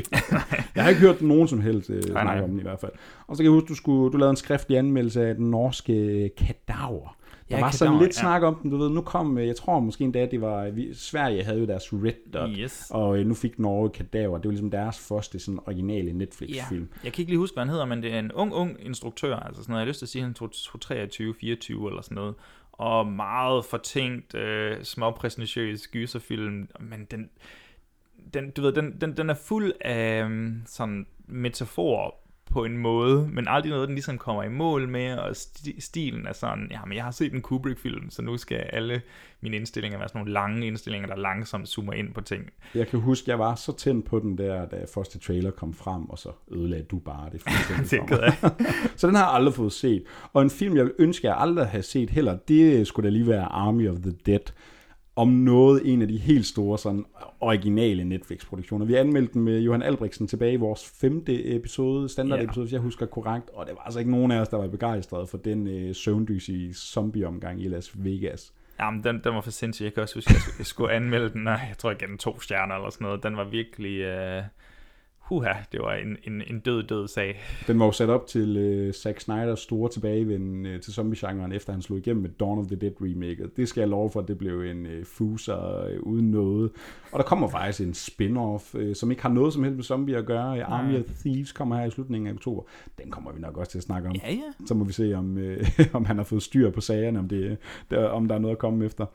[0.74, 2.42] jeg har ikke hørt nogen som helst uh, snakke nej.
[2.42, 2.92] om den i hvert fald.
[3.26, 6.30] Og så kan jeg huske, du, skulle, du lavede en skriftlig anmeldelse af den norske
[6.36, 7.16] Kadaver.
[7.50, 8.20] Der Ja, var sådan lidt ja.
[8.20, 10.94] snak om den, du ved, nu kom, øh, jeg tror måske endda, det var, vi,
[10.94, 12.86] Sverige havde jo deres Red Dot, Yes.
[12.90, 16.88] og øh, nu fik Norge Kadaver, det var ligesom deres første sådan originale Netflix-film.
[16.92, 18.76] Ja, jeg kan ikke lige huske, hvad han hedder, men det er en ung, ung
[18.80, 21.88] instruktør, altså sådan noget, jeg har lyst til at sige, han tog, tog 23, 24
[21.88, 22.34] eller sådan noget,
[22.72, 27.30] og meget fortænkt, øh, småpræsentatiøs gyserfilm, men den,
[28.34, 32.10] den, du ved, den, den, den er fuld af øhm, sådan metaforer
[32.50, 36.26] på en måde, men aldrig noget, den ligesom kommer i mål med, og sti- stilen
[36.26, 39.02] er sådan, ja, men jeg har set en Kubrick-film, så nu skal alle
[39.40, 42.50] mine indstillinger være sådan nogle lange indstillinger, der langsomt zoomer ind på ting.
[42.74, 46.10] Jeg kan huske, jeg var så tændt på den der, da første trailer kom frem,
[46.10, 50.02] og så ødelagde du bare det fuldstændig for så den har jeg aldrig fået set.
[50.32, 53.28] Og en film, jeg ville ønske, jeg aldrig havde set heller, det skulle da lige
[53.28, 54.52] være Army of the Dead.
[55.16, 57.04] Om noget en af de helt store sådan,
[57.40, 58.86] originale Netflix-produktioner.
[58.86, 62.44] Vi anmeldte den med Johan Albrechtsen tilbage i vores femte episode, standard Ja.
[62.44, 63.50] episode, hvis jeg husker korrekt.
[63.50, 66.74] Og det var altså ikke nogen af os, der var begejstrede for den øh, søvndysige
[66.74, 68.52] zombie-omgang i Las Vegas.
[68.80, 69.84] Jamen, den, den var for sindssyg.
[69.84, 72.18] Jeg kan også huske, at jeg skulle, anmelde den, og jeg tror, jeg gav den
[72.18, 73.22] to stjerner eller sådan noget.
[73.22, 74.00] Den var virkelig...
[74.06, 74.44] Uh,
[75.30, 77.40] huha, det var en, en, en død, død sag.
[77.66, 81.72] Den var jo sat op til øh, Zack Snyders store tilbagevend øh, til zombie-genren, efter
[81.72, 83.56] han slog igennem med Dawn of the Dead remaket.
[83.56, 86.70] Det skal jeg love for, at det blev en øh, fuser øh, uden noget.
[87.12, 90.16] Og der kommer faktisk en spin-off, øh, som ikke har noget som helst med zombie
[90.16, 90.62] at gøre.
[90.62, 92.62] Army of Thieves kommer her i slutningen af oktober.
[93.02, 94.14] Den kommer vi nok også til at snakke om.
[94.14, 94.66] Ja, ja.
[94.66, 97.58] Så må vi se, om, øh, om han har fået styr på sagerne, om, det,
[97.90, 99.06] der, om der er noget at komme efter.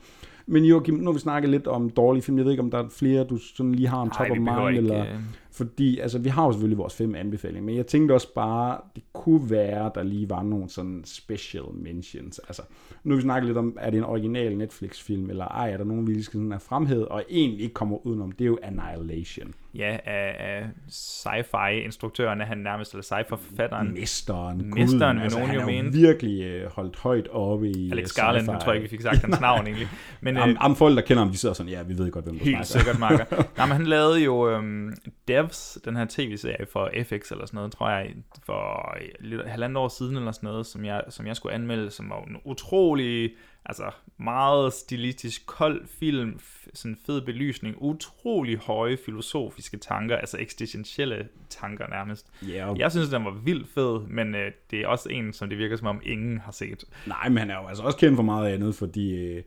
[0.48, 2.38] Men Joachim, nu har vi snakket lidt om dårlige film.
[2.38, 4.78] Jeg ved ikke, om der er flere, du sådan lige har en top of mind,
[4.78, 5.02] eller...
[5.02, 5.20] øh,
[5.52, 9.04] Fordi, altså, vi har jo selvfølgelig vores fem anbefalinger, men jeg tænkte også bare, det
[9.26, 12.40] kunne være, der lige var nogle sådan special mentions.
[12.40, 12.62] Altså,
[13.04, 15.84] nu har vi snakket lidt om, er det en original Netflix-film, eller ej, er der
[15.84, 18.60] nogen, vi lige skal sådan have fremhed, og egentlig ikke kommer udenom, det er jo
[18.64, 19.54] Annihilation.
[19.76, 23.94] Ja, af, af sci-fi-instruktøren er han nærmest, eller sci-fi-forfatteren.
[23.94, 25.94] Mesteren, Mesteren, altså, vil nogen han jo mene.
[25.94, 29.18] virkelig øh, holdt højt oppe i Alex Garland, nu tror jeg ikke, vi fik sagt
[29.18, 29.88] hans navn egentlig.
[30.22, 32.26] Men, am, øh, am, folk, der kender ham, de sidder sådan, ja, vi ved godt,
[32.26, 32.80] hvem du Helt snakker.
[32.80, 33.26] sikkert, Marker.
[33.58, 34.94] Nej, men han lavede jo øhm,
[35.28, 38.14] Devs, den her tv-serie for FX eller sådan noget, tror jeg,
[38.46, 42.10] for lidt, halvandet år siden eller sådan noget, som jeg, som jeg skulle anmelde, som
[42.10, 43.32] var en utrolig,
[43.66, 43.84] altså
[44.18, 46.40] meget stilistisk, kold film,
[46.74, 52.28] sådan fed belysning, utrolig høje filosofiske tanker, altså eksistentielle tanker nærmest.
[52.66, 55.58] Og- Jeg synes, den var vildt fed, men øh, det er også en, som det
[55.58, 56.84] virker som om ingen har set.
[57.08, 59.44] Nej, men han er jo altså også kendt for meget andet, fordi øh,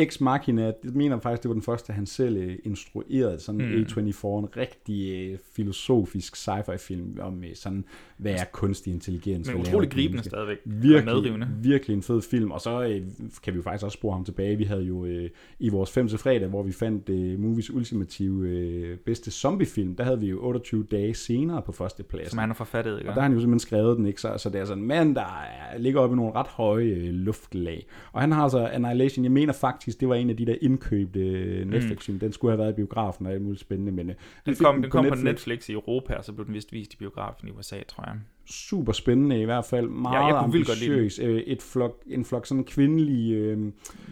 [0.00, 3.60] Ex Machina, det mener jeg faktisk, det var den første, han selv øh, instruerede, sådan
[3.60, 3.82] mm.
[3.82, 7.84] A24, en rigtig øh, filosofisk sci-fi film om øh, sådan,
[8.16, 9.48] hvad er kunstig intelligens?
[9.48, 10.30] Men utrolig gribende mennesker?
[10.30, 11.48] stadigvæk, Virkelig, medrivende.
[11.62, 13.02] virkelig en fed film, og så øh,
[13.42, 14.56] kan vi jo faktisk også spore ham tilbage.
[14.56, 18.48] Vi havde jo øh, i vores 5 til fredag, hvor vi fandt øh, movies ultimative
[18.48, 22.30] øh, bedste zombiefilm, der havde vi jo 28 dage senere på første plads.
[22.30, 23.10] Som han har forfattet, ikke?
[23.10, 24.20] Og der har han jo simpelthen skrevet den, ikke?
[24.20, 26.84] Så, så det er sådan en mand, der er, ligger oppe i nogle ret høje
[26.84, 27.86] øh, luftlag.
[28.12, 30.54] Og han har altså Annihilation, jeg mener faktisk, faktisk, det var en af de der
[30.60, 32.18] indkøbte Netflix-film.
[32.18, 34.82] Den skulle have været i biografen og alt muligt spændende, men øh, Den fik kom,
[34.82, 37.50] den kom på Netflix i Europa, og så blev den vist vist i biografen i
[37.50, 38.14] USA, tror jeg.
[38.50, 39.88] super spændende i hvert fald.
[39.88, 40.72] Meget jeg lide den.
[40.72, 41.18] ambitiøs.
[41.18, 43.34] Øh, Et flok, en flok sådan kvindelige...
[43.36, 43.58] Øh,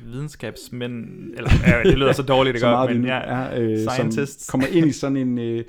[0.06, 0.94] Videnskabsmænd,
[1.36, 4.44] eller ja, det lyder så dårligt, det gør, men ja, er, øh, scientists.
[4.46, 5.38] som kommer ind i sådan en...
[5.38, 5.64] Øh,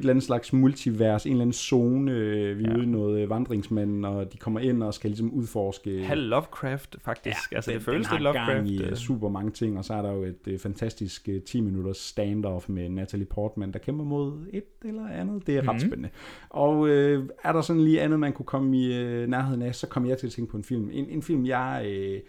[0.00, 2.76] et eller andet slags multivers, en eller anden zone, øh, vi er Ja.
[2.76, 6.04] ude i noget øh, vandringsmanden, og de kommer ind og skal ligesom udforske...
[6.04, 7.52] Halv Lovecraft, faktisk.
[7.52, 8.52] Ja, altså, det den, føles den lidt Lovecraft.
[8.52, 8.88] gang i øh.
[8.90, 12.68] øh, super mange ting, og så er der jo et fantastisk øh, 10 minutters standoff
[12.68, 15.46] med Natalie Portman, der kæmper mod et eller andet.
[15.46, 15.78] Det er ret Mhm.
[15.80, 16.08] spændende.
[16.50, 19.86] Og øh, er der sådan lige andet, man kunne komme i øh, nærheden af, så
[19.86, 20.88] kommer jeg til at tænke på en film.
[20.92, 22.20] En, en film, jeg øh,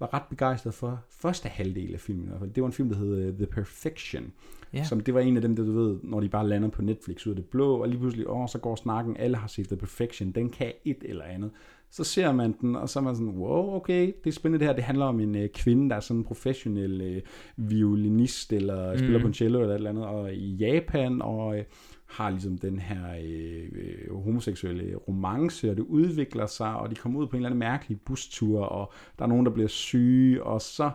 [0.00, 1.04] var ret begejstret for.
[1.10, 2.50] Første halvdel af filmen i hvert fald.
[2.50, 4.32] Det var en film, der hed øh, The Perfection.
[4.72, 4.84] Ja.
[4.84, 7.26] Som det var en af dem, der du ved, når de bare lander på Netflix
[7.26, 9.76] ud af det blå, og lige pludselig, åh, så går snakken, alle har set The
[9.76, 11.50] Perfection, den kan et eller andet.
[11.90, 14.68] Så ser man den, og så er man sådan, wow, okay, det er spændende det
[14.68, 14.74] her.
[14.74, 17.22] Det handler om en øh, kvinde, der er sådan en professionel øh,
[17.56, 18.98] violinist, eller mm.
[18.98, 21.64] spiller på en cello eller et eller andet, og i Japan, og øh,
[22.08, 27.20] har ligesom den her øh, øh, homoseksuelle romance, og det udvikler sig, og de kommer
[27.20, 30.62] ud på en eller anden mærkelig bustur, og der er nogen, der bliver syge, og
[30.62, 30.90] så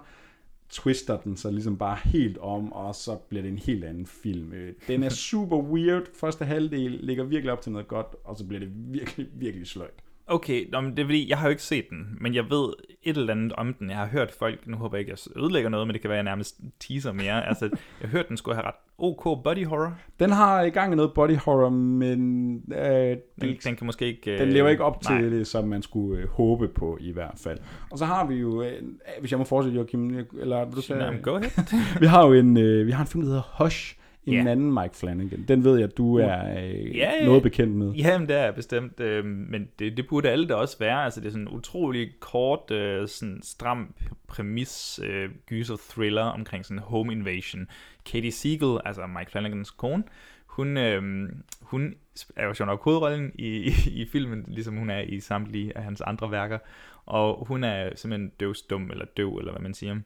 [0.70, 4.54] twister den sig ligesom bare helt om, og så bliver det en helt anden film.
[4.54, 6.04] Øh, den er super weird.
[6.14, 10.03] Første halvdel ligger virkelig op til noget godt, og så bliver det virkelig, virkelig sløjt.
[10.28, 12.74] Okay, nå, men det er fordi, jeg har jo ikke set den, men jeg ved
[13.04, 13.90] et eller andet om den.
[13.90, 16.18] Jeg har hørt folk, nu håber jeg ikke, jeg ødelægger noget, men det kan være,
[16.18, 17.46] jeg nærmest teaser mere.
[17.54, 19.98] Altså, jeg har hørt, den skulle have ret OK body horror.
[20.20, 24.38] Den har i gang i noget body horror, men øh, Den, den kan måske ikke...
[24.38, 25.22] den øh, lever ikke op til nej.
[25.22, 27.60] det, som man skulle øh, håbe på i hvert fald.
[27.92, 28.82] Og så har vi jo, øh,
[29.20, 31.50] hvis jeg må fortsætte, Joachim, eller vil du sige, Jamen, go ahead.
[32.02, 34.52] vi har jo en, øh, vi har en film, der hedder Hush, en Ja.
[34.52, 35.46] anden Mike Flanagan.
[35.48, 37.26] Den ved jeg, at du er øh, ja.
[37.26, 37.94] noget bekendt med.
[37.94, 41.04] Jamen, det er jeg bestemt, øh, men det, det burde alle da også være.
[41.04, 43.94] Altså, det er sådan en utrolig kort, øh, sådan stram
[44.28, 47.68] præmis, øh, gyser thriller omkring sådan home invasion.
[48.06, 50.04] Katie Siegel, altså Mike Flanagans kone,
[50.46, 51.30] hun, øh,
[51.62, 51.96] hun
[52.36, 55.84] er jo sjovt nok hovedrollen i, i, i filmen, ligesom hun er i samtlige af
[55.84, 56.58] hans andre værker.
[57.06, 60.00] Og hun er simpelthen døvstum, eller døv, eller hvad man siger.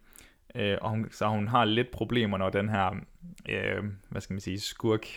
[0.58, 2.96] Øh, og hun, så hun har lidt problemer, når den her,
[3.50, 5.08] øh, hvad skal man sige, skurk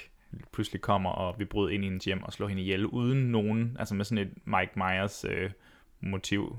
[0.53, 3.77] pludselig kommer og vi bryder ind i hendes hjem og slår hende ihjel, uden nogen,
[3.79, 5.51] altså med sådan et Mike Myers øh,
[6.01, 6.59] motiv.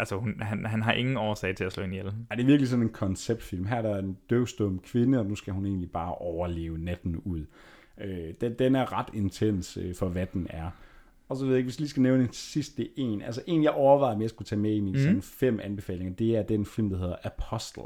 [0.00, 2.14] Altså, hun, han, han har ingen årsag til at slå hende ihjel.
[2.30, 3.66] Er det er virkelig sådan en konceptfilm?
[3.66, 7.46] Her er der en døvstum kvinde, og nu skal hun egentlig bare overleve natten ud.
[8.00, 10.70] Øh, den, den er ret intens øh, for, hvad den er.
[11.28, 13.22] Og så ved jeg ikke, hvis jeg lige skal nævne en sidste en.
[13.22, 15.04] Altså en, jeg overvejede, om jeg skulle tage med i mine mm.
[15.04, 17.82] sådan fem anbefalinger, det er den film, der hedder Apostle.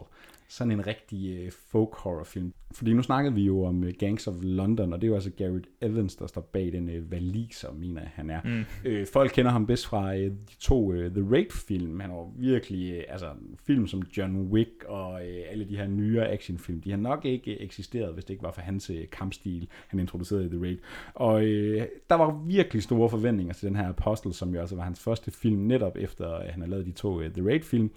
[0.51, 2.53] Sådan en rigtig øh, folk horror film.
[2.73, 5.31] Fordi nu snakkede vi jo om øh, Gangs of London, og det er jo altså
[5.31, 8.41] Garrett Evans, der står bag den øh, valiser, mener han er.
[8.45, 8.65] Mm.
[8.85, 12.01] Øh, folk kender ham bedst fra øh, de to øh, The Raid-film.
[12.01, 13.27] Han var virkelig, øh, altså
[13.67, 17.61] film som John Wick og øh, alle de her nyere actionfilm, de har nok ikke
[17.61, 20.79] eksisteret, hvis det ikke var for hans øh, kampstil, han introducerede i The Raid.
[21.15, 24.85] Og øh, der var virkelig store forventninger til den her Apostle, som jo altså var
[24.85, 27.91] hans første film, netop efter at han har lavet de to øh, The Raid-film.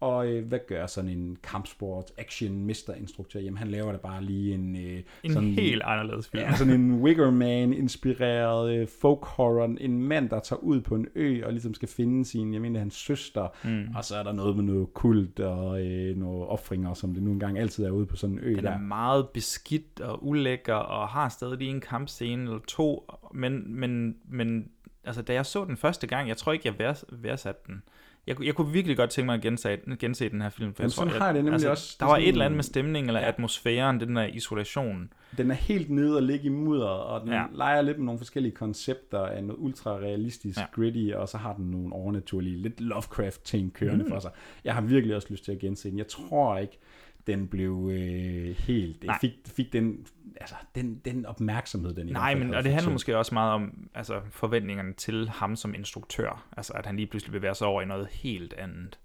[0.00, 3.40] Og øh, hvad gør sådan en kampsport, action, mister instruktør?
[3.40, 4.76] Jamen han laver da bare lige en...
[4.76, 6.42] Øh, En sådan, helt anderledes film.
[6.42, 9.76] Ja, sådan en Wiggerman-inspireret øh, folk horror.
[9.80, 12.78] En mand, der tager ud på en ø og ligesom skal finde sin, jeg mener,
[12.80, 13.48] hans søster.
[13.64, 13.94] Mm.
[13.96, 17.30] Og så er der noget med noget kult og øh, nogle offringer, som det nu
[17.30, 18.70] engang altid er ude på sådan en ø Den der.
[18.70, 24.16] er meget beskidt og ulækker, og har stadig lige en kampscene eller to, men, men,
[24.28, 24.68] men
[25.04, 27.82] altså, da jeg så den første gang, jeg tror ikke, jeg værdsatte den.
[28.26, 30.74] Jeg, kunne- jeg kunne virkelig godt tænke mig at gense, gense den her film.
[30.74, 31.96] For Jamen, jeg tror, sådan jeg, har jeg det nemlig altså, også.
[32.00, 35.12] Der er var et eller andet med stemningen, eller atmosfæren, den der isolation.
[35.36, 37.34] Den er helt nede og ligge i mudder, og den Ja.
[37.40, 37.46] ja.
[37.54, 40.62] leger lidt med nogle forskellige koncepter af noget ultra-realistisk Ja.
[40.62, 40.66] ja.
[40.82, 44.10] gritty, og så har den nogle overnaturlige, lidt Lovecraft-ting kørende mm.
[44.10, 44.30] for sig.
[44.64, 45.98] Jeg har virkelig også lyst til at gense den.
[45.98, 46.78] Jeg tror ikke,
[47.26, 49.04] den blev øh, helt...
[49.04, 49.18] Nej.
[49.20, 50.06] Fik, fik den,
[50.40, 53.88] altså, den, den opmærksomhed, den i Nej, men og det handler måske også meget om
[53.94, 56.46] altså, forventningerne til ham som instruktør.
[56.56, 58.98] Altså, at han lige pludselig bevæger sig over i noget helt andet.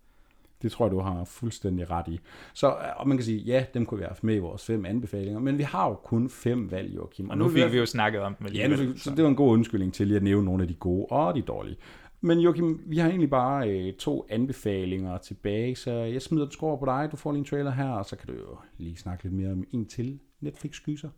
[0.62, 2.20] Det tror jeg, du har fuldstændig ret i.
[2.54, 4.66] Så øh, og man kan sige, ja, dem kunne vi have haft med i vores
[4.66, 7.30] fem anbefalinger, men vi har jo kun fem valg, Joachim.
[7.30, 9.36] Og nu er fik vi jo snakket om dem Ja, nu så det var en
[9.36, 11.78] god undskyldning til lige at nævne nogle af de gode og de dårlige.
[12.22, 16.78] Men Joachim, vi har egentlig bare øh, to anbefalinger tilbage, så jeg smider den score
[16.78, 17.10] på dig.
[17.12, 19.52] Du får lige en trailer her, og så kan du jo lige snakke lidt mere
[19.52, 21.10] om en til Netflix-gyser.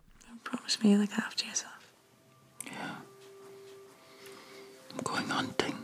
[0.45, 1.73] Promise me you look after yourself.
[4.93, 5.75] I'm going hunting.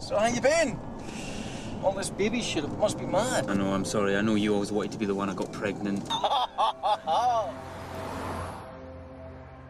[0.00, 0.78] So how you been?
[1.84, 3.50] All this baby shit, it must be mad.
[3.50, 4.16] I know, I'm sorry.
[4.16, 6.08] I know you always wanted to be the one that got pregnant.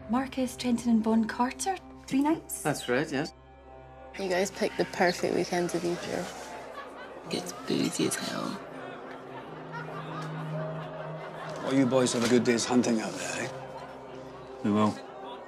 [0.09, 1.75] Marcus, Trenton, and Bun Carter.
[2.07, 2.61] Three nights.
[2.61, 3.33] That's right, yes.
[4.19, 6.25] You guys picked the perfect weekend to be here.
[7.29, 8.57] Gets boozy as hell.
[11.63, 13.49] Well, you boys have a good day's hunting out there, eh?
[14.63, 14.93] We will.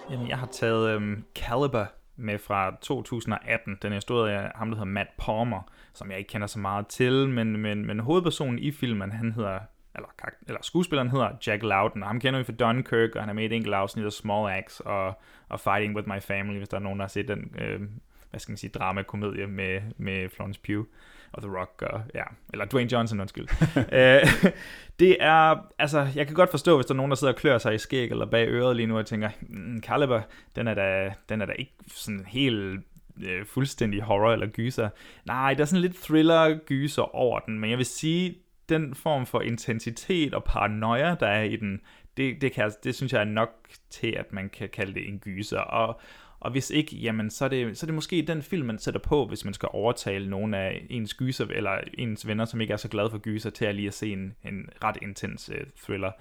[0.09, 3.77] Jamen, jeg har taget øhm, Caliber med fra 2018.
[3.81, 5.61] Den er instrueret af ham, der hedder Matt Palmer,
[5.93, 9.59] som jeg ikke kender så meget til, men, men, men hovedpersonen i filmen, han hedder,
[9.95, 10.07] eller,
[10.47, 13.43] eller skuespilleren hedder Jack Loudon, og ham kender vi fra Dunkirk, og han er med
[13.43, 16.77] i et enkelt afsnit af Small Axe og, og Fighting With My Family, hvis der
[16.77, 17.81] er nogen, der har set den, øh,
[18.29, 20.85] hvad skal man sige, drama-komedie med, med Florence Pugh
[21.31, 22.23] og The Rock, og, ja,
[22.53, 23.47] eller Dwayne Johnson, undskyld.
[23.99, 24.51] øh,
[24.99, 27.57] det er, altså, jeg kan godt forstå, hvis der er nogen, der sidder og klør
[27.57, 30.21] sig i skæg eller bag øret lige nu, og tænker, mm, Caliber,
[30.55, 32.83] den er da, den er da ikke sådan helt
[33.23, 34.89] øh, fuldstændig horror eller gyser.
[35.25, 38.35] Nej, der er sådan lidt thriller-gyser over den, men jeg vil sige,
[38.69, 41.81] den form for intensitet og paranoia, der er i den,
[42.17, 43.49] det, det, kan, det synes jeg er nok
[43.89, 45.59] til, at man kan kalde det en gyser.
[45.59, 46.01] Og,
[46.39, 48.99] og hvis ikke, jamen, så er, det, så er det måske den film, man sætter
[48.99, 52.77] på, hvis man skal overtale nogen af ens gyser, eller ens venner, som ikke er
[52.77, 56.11] så glade for gyser, til at lige at se en, en ret intens uh, thriller.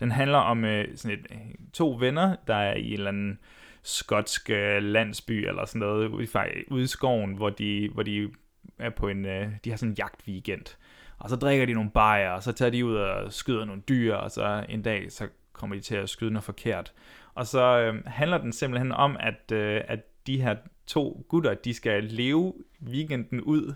[0.00, 1.38] Den handler om uh, sådan et, øh,
[1.72, 3.38] to venner, der er i en eller anden
[3.82, 4.48] skotsk
[4.80, 6.28] landsby, eller sådan noget, ude i,
[6.70, 8.28] ude i skoven, hvor de, hvor de
[8.78, 10.76] er på en, øh, de har sådan en jagtweekend.
[11.18, 14.14] Og så drikker de nogle bajer, og så tager de ud og skyder nogle dyr,
[14.14, 16.92] og så en dag, så kommer de til at skyde noget forkert.
[17.34, 21.74] Og så øh, handler den simpelthen om, at, øh, at de her to gutter, de
[21.74, 23.74] skal leve weekenden ud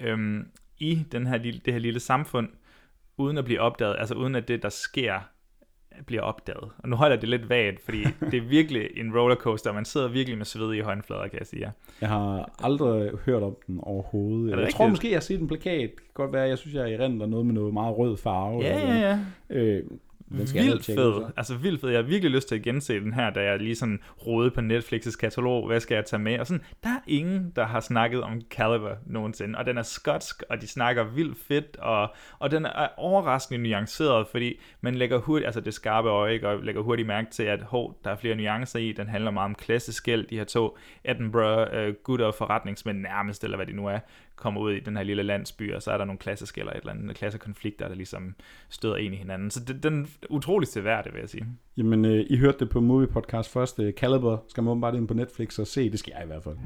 [0.00, 0.44] øh,
[0.78, 2.48] i den her lille, det her lille samfund,
[3.16, 5.20] uden at blive opdaget, altså uden at det, der sker,
[6.06, 6.68] bliver opdaget.
[6.78, 10.08] Og nu holder det lidt vagt, fordi det er virkelig en rollercoaster, og man sidder
[10.08, 11.72] virkelig med sved i håndflader, kan jeg sige.
[12.00, 14.44] Jeg har aldrig hørt om den overhovedet.
[14.44, 14.90] det Jeg tror rigtigt?
[14.90, 15.80] måske, jeg har set en plakat.
[15.90, 18.62] Det kan godt være, jeg synes, jeg erindrer noget med noget meget rød farve.
[18.62, 19.66] Ja, ja, noget.
[19.66, 19.82] Øh,
[20.28, 20.94] den skal vildt fed.
[20.96, 21.30] så.
[21.36, 21.90] Altså vildt fed.
[21.90, 24.60] Jeg har virkelig lyst til at gense den her, da jeg lige sådan rodede på
[24.60, 25.66] Netflix's katalog.
[25.66, 26.38] Hvad skal jeg tage med?
[26.38, 29.58] Og sådan, der er ingen, der har snakket om Caliber nogensinde.
[29.58, 34.26] Og den er skotsk, og de snakker vildt fedt, og, og den er overraskende nuanceret,
[34.26, 37.62] fordi man lægger hurtigt, altså det skarpe øje, ikke, og lægger hurtigt mærke til, at
[37.62, 38.92] hov, der er flere nuancer i.
[38.92, 40.26] Den handler meget om klasseskæld.
[40.26, 43.98] De her to Edinburgh øh, og forretningsmænd nærmest, eller hvad de nu er,
[44.36, 46.80] kommer ud i den her lille landsby, og så er der nogle klasseskæld eller et
[46.80, 48.34] eller andet klassekonflikter, der ligesom
[48.68, 49.50] støder ind i hinanden.
[49.50, 51.46] Så det, den er utroligt seværdig, vil jeg sige.
[51.76, 53.80] Jamen, øh, I hørte det på Movie Podcast først.
[53.80, 55.90] Øh, Caliber skal man åbenbart ind på Netflix og se.
[55.90, 56.56] Det skal jeg i hvert fald.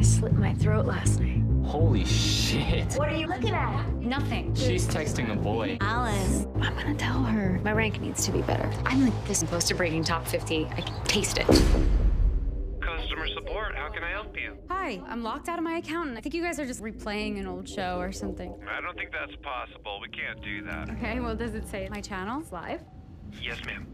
[0.00, 1.42] I slit my throat last night.
[1.64, 2.96] Holy shit.
[2.98, 3.86] What are you looking at?
[4.00, 4.56] Nothing.
[4.56, 5.78] She's texting a boy.
[5.80, 6.46] Alice.
[6.56, 7.60] I'm gonna tell her.
[7.64, 8.68] My rank needs to be better.
[8.86, 10.66] I'm like this close to breaking top 50.
[10.78, 11.46] I can taste it.
[14.00, 14.56] Customer support, how can I help you?
[14.68, 17.38] Hi, I'm locked out of my account, and I think you guys are just replaying
[17.38, 18.54] an old show or something.
[18.68, 20.00] I don't think that's possible.
[20.00, 20.90] We can't do that.
[20.90, 22.82] Okay, well, does it say my channel is live?
[23.40, 23.86] Yes, ma'am.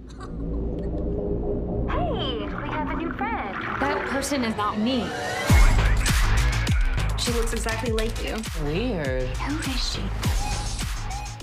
[1.89, 3.57] Hey, we have a new friend.
[3.81, 5.07] That person is not me.
[7.19, 8.37] She looks exactly like you.
[8.65, 9.29] Weird.
[9.37, 10.46] Who is she?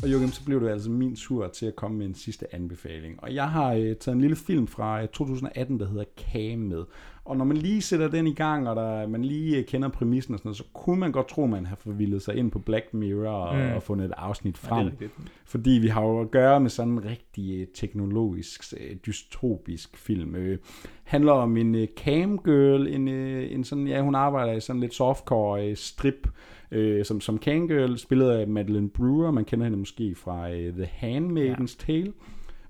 [0.04, 3.24] Og Joachim, så blev det altså min tur til at komme med en sidste anbefaling.
[3.24, 6.84] Og jeg har øh, taget en lille film fra øh, 2018, der hedder Cam med.
[7.26, 10.34] Og når man lige sætter den i gang, og der, man lige øh, kender præmissen
[10.34, 12.94] og sådan noget, så kunne man godt tro, man har forvildet sig ind på Black
[12.94, 13.76] Mirror og, Mm.
[13.76, 14.88] og fundet et afsnit Ja, frem.
[14.88, 15.12] rigtigt.
[15.46, 20.36] Fordi vi har jo at gøre med sådan en rigtig øh, teknologisk, øh, dystopisk film.
[20.36, 20.58] Øh,
[21.04, 24.80] handler om en øh, cam girl, en, øh, en sådan, ja, hun arbejder i sådan
[24.80, 26.28] lidt softcore øh, strip,
[26.74, 29.32] øh, som, som cam girl, spillet af Madeleine Brewer.
[29.32, 31.86] Man kender hende måske fra øh, The Handmaid's ja.
[31.86, 32.14] Tale.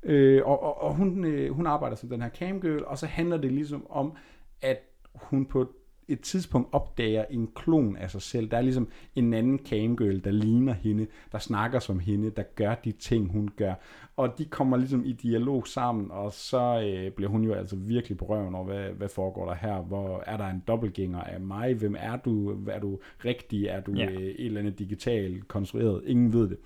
[0.04, 3.06] Øh, og og, og hun, øh, hun arbejder som den her cam girl, og så
[3.06, 4.14] handler det ligesom om,
[4.62, 4.78] at
[5.16, 5.68] hun på
[6.08, 8.52] et tidspunkt opdager en klon af sig selv.
[8.52, 12.76] Der er ligesom en anden camgirl, der ligner hende, der snakker som hende, der gør
[12.76, 13.74] de ting, hun gør.
[14.18, 18.18] Og de kommer ligesom i dialog sammen, og så øh, bliver hun jo altså virkelig
[18.18, 19.82] på røven over, hvad, hvad foregår der her?
[19.82, 21.74] Hvor er der en dobbeltgænger af mig?
[21.74, 22.66] Hvem er du?
[22.68, 23.66] Er du rigtig?
[23.66, 24.06] Er du Ja.
[24.12, 26.02] øh, et eller andet digitalt konstrueret?
[26.06, 26.58] Ingen ved det.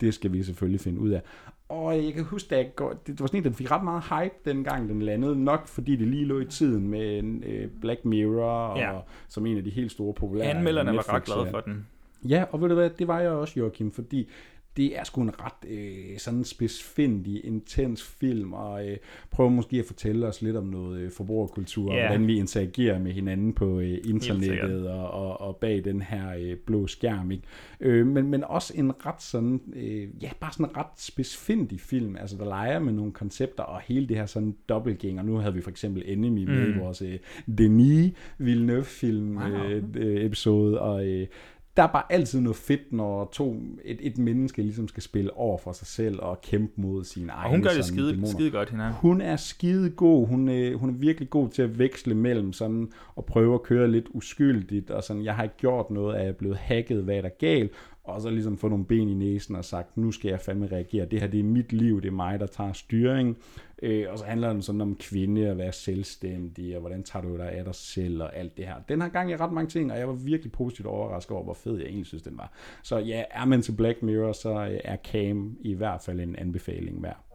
[0.00, 1.22] Det skal vi selvfølgelig finde ud af.
[1.68, 4.02] Og jeg kan huske, at jeg går, det, var sådan en, den fik ret meget
[4.02, 5.44] hype, dengang den landede.
[5.44, 8.92] Nok fordi det lige lå i tiden med en, øh, Black Mirror, og, Ja.
[9.28, 11.86] som en af de helt store populære Anmelderne var ret glade for den.
[12.28, 14.28] Ja, og ved du hvad, det var jeg også, Joachim, fordi
[14.76, 18.96] det er sgu en ret øh, sådan spidsfindig, intens film, og øh,
[19.30, 22.02] prøver måske at fortælle os lidt om noget øh, forbrugerkultur, Ja.
[22.02, 26.34] og hvordan vi interagerer med hinanden på øh, internettet og, og, og bag den her
[26.38, 27.30] øh, blå skærm.
[27.30, 27.44] Ikke?
[27.80, 32.16] Øh, men, men også en ret sådan, øh, ja, bare sådan en ret spidsfindig film,
[32.16, 35.22] altså der leger med nogle koncepter, og hele det her sådan dobbeltgænger.
[35.22, 36.74] Nu havde vi for eksempel Enemy med Mm.
[36.74, 37.18] i vores øh,
[37.58, 39.46] Denis Villeneuve-film Wow.
[39.46, 41.26] øh, øh, episode, og øh,
[41.76, 45.58] der er bare altid noget fedt, når to, et, et menneske ligesom skal spille over
[45.58, 48.32] for sig selv og kæmpe mod sine egne Og hun gør det skide, dæmoner.
[48.32, 48.92] skide godt, hende her.
[48.92, 50.26] Hun er skide god.
[50.26, 53.90] Hun, øh, hun er virkelig god til at veksle mellem sådan og prøve at køre
[53.90, 57.16] lidt uskyldigt og sådan, jeg har ikke gjort noget, at jeg er blevet hacket, hvad
[57.16, 57.72] er der galt,
[58.06, 61.06] og så ligesom få nogle ben i næsen og sagt, nu skal jeg fandme reagere.
[61.06, 63.36] Det her, det er mit liv, det er mig, der tager styring.
[63.82, 67.36] Øh, og så handler den sådan om kvinde at være selvstændig, og hvordan tager du
[67.36, 68.74] dig af dig selv og alt det her.
[68.88, 71.54] Den har gang i ret mange ting, og jeg var virkelig positivt overrasket over, hvor
[71.54, 72.52] fed jeg egentlig synes, den var.
[72.82, 76.36] Så ja, er man til Black Mirror, så øh, er Cam i hvert fald en
[76.36, 77.25] anbefaling værd.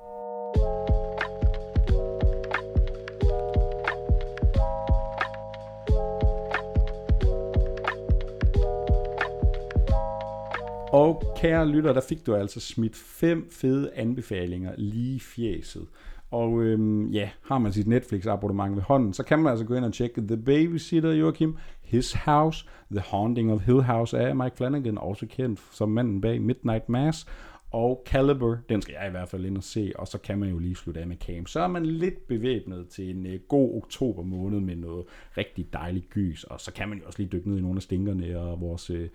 [10.93, 15.87] Og kære lytter, der fik du altså smidt fem fede anbefalinger lige i fjeset.
[16.31, 19.85] Og øhm, ja, har man sit Netflix-abonnement ved hånden, så kan man altså gå ind
[19.85, 24.97] og tjekke The Babysitter, Joachim, His House, The Haunting of Hill House af Mike Flanagan,
[24.97, 27.27] også kendt som manden bag Midnight Mass,
[27.71, 30.49] og Caliber, den skal jeg i hvert fald ind og se, og så kan man
[30.49, 31.45] jo lige slutte af med Cam.
[31.45, 35.05] Så er man lidt bevæbnet til en uh, god oktober måned med noget
[35.37, 37.81] rigtig dejligt gys, og så kan man jo også lige dykke ned i nogle af
[37.81, 39.05] stinkerne og vores uh,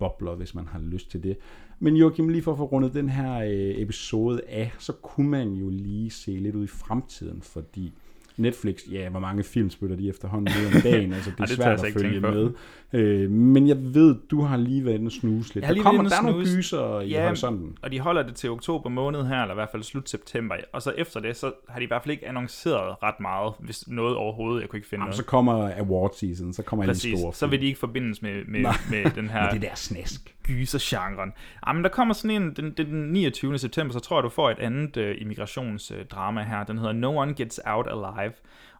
[0.00, 1.36] bobler, hvis man har lyst til det.
[1.78, 5.52] Men Joachim, lige for at få rundet den her øh, episode af, så kunne man
[5.52, 7.92] jo lige se lidt ud i fremtiden, fordi
[8.40, 11.46] Netflix, ja, hvor mange film spytter de efterhånden ud om dagen, altså det er Ej,
[11.46, 12.50] det svært jeg så at følge med.
[12.92, 15.62] Øh, men jeg ved, du har lige været inde og snuse lidt.
[15.62, 17.76] Jeg har Der lige kommer, der er nogle gyser i horisonten.
[17.82, 20.54] og de holder det til oktober måned her, eller i hvert fald slut september.
[20.72, 23.88] Og så efter det, så har de i hvert fald ikke annonceret ret meget, hvis
[23.88, 24.60] noget overhovedet.
[24.60, 25.16] Jeg kunne ikke finde Jamen, noget.
[25.16, 28.22] så kommer award season, så kommer alle de Præcis, store så vil de ikke forbindes
[28.22, 30.34] med, med, Nej, med den her med det der snask.
[30.46, 31.32] gysergenren.
[31.66, 33.58] Jamen, der kommer sådan en, den, den 29.
[33.58, 36.64] september, så tror jeg, du får et andet uh, immigrationsdrama her.
[36.64, 38.29] Den hedder No One Gets Out Alive.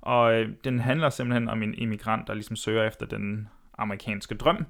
[0.01, 3.48] Og øh, den handler simpelthen om en immigrant, der ligesom søger efter den
[3.78, 4.66] amerikanske drøm.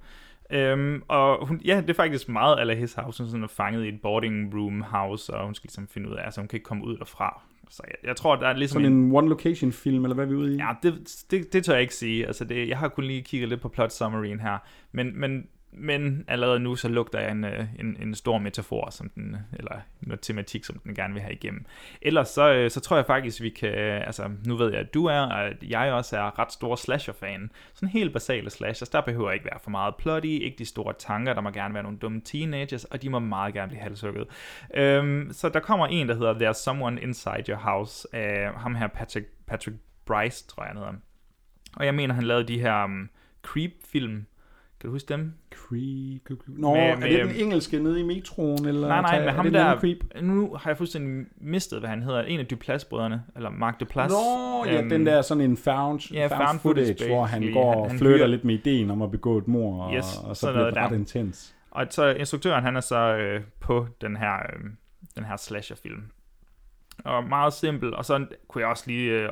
[0.50, 3.22] Øhm, og hun, ja, det er faktisk meget ala his house.
[3.22, 6.14] Hun er sådan fanget i et boarding room house, og hun skal ligesom finde ud
[6.14, 7.42] af, altså hun kan ikke komme ud derfra.
[7.70, 10.34] Så jeg, jeg tror, der er ligesom Sådan en one-location film, eller hvad er vi
[10.34, 10.56] ude i?
[10.56, 12.26] Ja, det, det, det tør jeg ikke sige.
[12.26, 14.58] Altså, det, jeg har kun lige kigget lidt på plot summaryen her.
[14.92, 19.08] Men, men, men allerede nu, så lugter jeg en, øh, en, en stor metafor, som
[19.08, 21.64] den, eller noget tematik, som den gerne vil have igennem.
[22.02, 23.74] Ellers så, øh, så tror jeg faktisk, vi kan...
[23.74, 26.76] Øh, altså, nu ved jeg, at du er, og at jeg også er ret stor
[26.76, 27.50] slasher-fan.
[27.74, 30.94] Sådan helt basale slashers, der behøver ikke være for meget plot i, ikke de store
[30.98, 34.26] tanker, der må gerne være nogle dumme teenagers, og de må meget gerne blive halshugget.
[34.74, 38.86] Øhm, så der kommer en, der hedder There's Someone Inside Your House, af ham her
[38.86, 40.92] Patrick, Patrick Bryce, tror jeg han hedder.
[41.76, 43.10] Og jeg mener, han lavede de her um,
[43.42, 44.26] Creep-film.
[44.80, 45.32] Kan du huske dem?
[45.54, 46.58] Creep, creep, creep.
[46.58, 48.66] Nå, Med- er med- det den engelske nede i metroen?
[48.66, 49.98] Eller Nej, nej, med ham der, Creep?
[50.22, 52.22] nu har jeg fuldstændig mistet, hvad han hedder.
[52.22, 54.12] En af Duplass-brødrene, eller Mark Duplass.
[54.14, 57.52] Nå, ja, Øhm, den der sådan en found, ja, found, found footage, footage, hvor han
[57.52, 59.94] går Han- og han flytter hyrer- lidt med ideen om at begå et mor, og,
[59.94, 60.96] Yes, og så bliver det ret der.
[60.96, 61.54] intens.
[61.70, 64.70] Og så instruktøren, han er så øh, på den her, øh,
[65.16, 66.02] den her slasher-film.
[67.04, 67.94] Og meget simpel.
[67.94, 69.28] Og så kunne jeg også lige øh,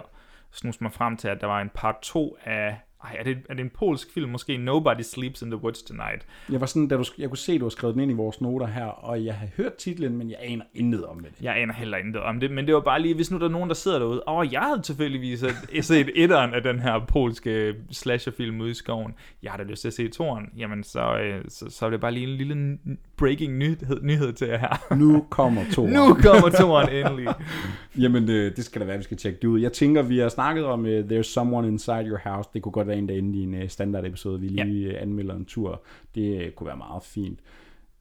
[0.52, 2.76] snuse mig frem til, at der var en part 2 af...
[3.04, 4.30] Ej, er det, er det en polsk film?
[4.30, 6.26] Måske Nobody Sleeps in the Woods Tonight.
[6.52, 8.14] Jeg var sådan, da du, jeg kunne se, at du har skrevet den ind i
[8.14, 11.30] vores noter her, og jeg har hørt titlen, men jeg aner intet om det.
[11.42, 13.48] Jeg aner heller intet om det, men det var bare lige, hvis nu der er
[13.50, 14.22] nogen, der sidder derude.
[14.28, 15.44] Åh, oh, jeg havde tilfældigvis
[15.80, 19.14] set- etteren af den her polske slasherfilm ude i skoven.
[19.42, 20.46] Jeg har da lyst til at se toren.
[20.56, 22.78] Jamen, så, øh, så, så er det bare lige en lille
[23.16, 24.94] breaking nyhed, nyhed til jer her.
[24.96, 25.92] Nu kommer toren.
[25.92, 27.34] nu kommer toren endelig.
[28.02, 29.60] Jamen, øh, det skal da være, vi skal tjekke det ud.
[29.60, 32.50] Jeg tænker, vi har snakket om uh, There's Someone Inside Your House.
[32.54, 35.02] Det kunne godt være en, der endte i en uh, standard episode, vi lige ja.
[35.02, 35.82] anmelder en tur.
[36.14, 37.38] Det uh, kunne være meget fint.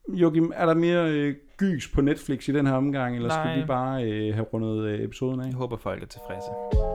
[0.09, 3.47] Joachim, er der mere uh, gys på Netflix i den her omgang, eller Nej.
[3.47, 5.45] skal vi bare uh, have rundet uh, episoden af?
[5.45, 6.86] Jeg håber, folk er tilfredse.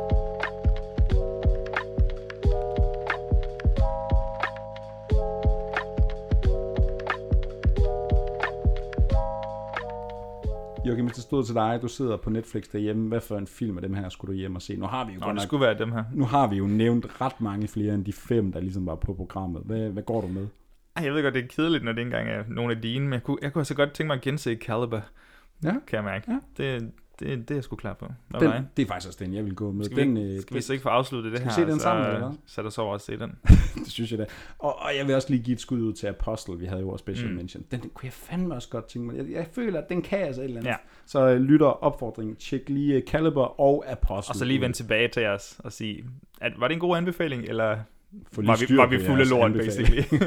[10.87, 13.77] Joachim, hvis det stod til dig, du sidder på Netflix derhjemme, hvad for en film
[13.79, 14.77] af dem her skulle du hjem og se?
[14.77, 16.05] Nu har vi jo Nå, det nok- skulle være dem her.
[16.15, 19.15] Nu har vi jo nævnt ret mange flere end de fem, der ligesom var på
[19.15, 19.63] programmet.
[19.65, 20.47] Hvad, hvad går du med?
[20.97, 23.05] Ej, jeg ved godt, det er kedeligt, når det ikke engang er nogle af dine,
[23.05, 25.01] men jeg kunne, jeg kunne altså godt tænke mig at gense Caliber.
[25.65, 25.71] Ja.
[25.87, 26.33] Kan jeg mærke.
[26.33, 26.39] Ja.
[26.77, 28.07] Det, det, det er jeg sgu klar på.
[28.29, 29.85] Hvad Den, det er faktisk også den, jeg vil gå med.
[29.85, 31.61] Skal den, vi, øh, skal vi så ikke få afsluttet det skal her?
[31.61, 32.33] vi se den så, sammen, eller?
[32.47, 33.33] Så er der så over at se den.
[33.85, 34.27] det synes jeg da.
[34.59, 36.87] Og, og jeg vil også lige give et skud ud til Apostle, vi havde jo
[36.87, 37.37] vores special Mm.
[37.37, 37.65] mention.
[37.71, 39.17] Den, den kunne jeg fandme også godt tænke mig.
[39.17, 40.71] Jeg, jeg føler, at den kan altså et eller andet.
[40.71, 40.77] Ja.
[41.07, 42.37] Så øh, lytter opfordringen.
[42.37, 44.31] Tjek lige øh, Caliber og Apostle.
[44.33, 46.05] Og så lige vende tilbage til os og sige,
[46.41, 47.79] at, var det en god anbefaling, eller
[48.37, 50.03] var vi, var vi fulde lort, basically?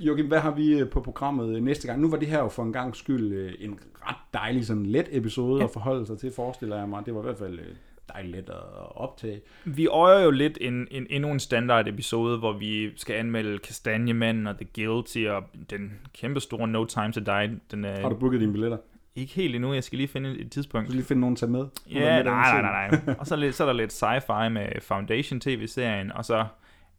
[0.00, 2.00] Joachim, hvad har vi øh, på programmet øh, næste gang?
[2.00, 5.08] Nu var det her jo for en gang skyld øh, en ret dejlig, sådan let
[5.12, 5.64] episode Ja.
[5.64, 7.06] at forholde sig til, forestiller jeg mig.
[7.06, 7.58] Det var i hvert fald...
[8.14, 9.40] dejligt let at optage.
[9.64, 14.46] Vi øjer jo lidt en, en, endnu en standard episode, hvor vi skal anmelde Kastanjemanden
[14.46, 17.60] og The Guilty og den kæmpe store No Time to Die.
[17.70, 18.78] Den, Har du booket dine billetter?
[19.16, 20.86] Ikke helt endnu, jeg skal lige finde et tidspunkt.
[20.86, 21.64] Du skal lige finde nogen tage med?
[21.90, 23.14] Ja, nej, nej, nej, nej.
[23.18, 26.46] Og så, lidt, så er der lidt sci-fi med Foundation TV-serien, og så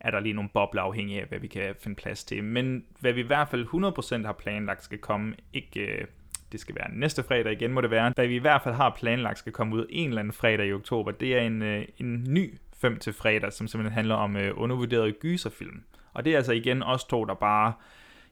[0.01, 2.43] er der lige nogle bobler afhængig af, hvad vi kan finde plads til.
[2.43, 6.05] Men hvad vi i hvert fald 100% har planlagt skal komme, ikke øh,
[6.51, 8.11] det skal være næste fredag igen, må det være.
[8.15, 10.73] Hvad vi i hvert fald har planlagt skal komme ud en eller anden fredag i
[10.73, 14.51] oktober, det er en, øh, en ny 5 til fredag, som simpelthen handler om øh,
[14.55, 15.83] undervurderede gyserfilm.
[16.13, 17.73] Og det er altså igen os to, der bare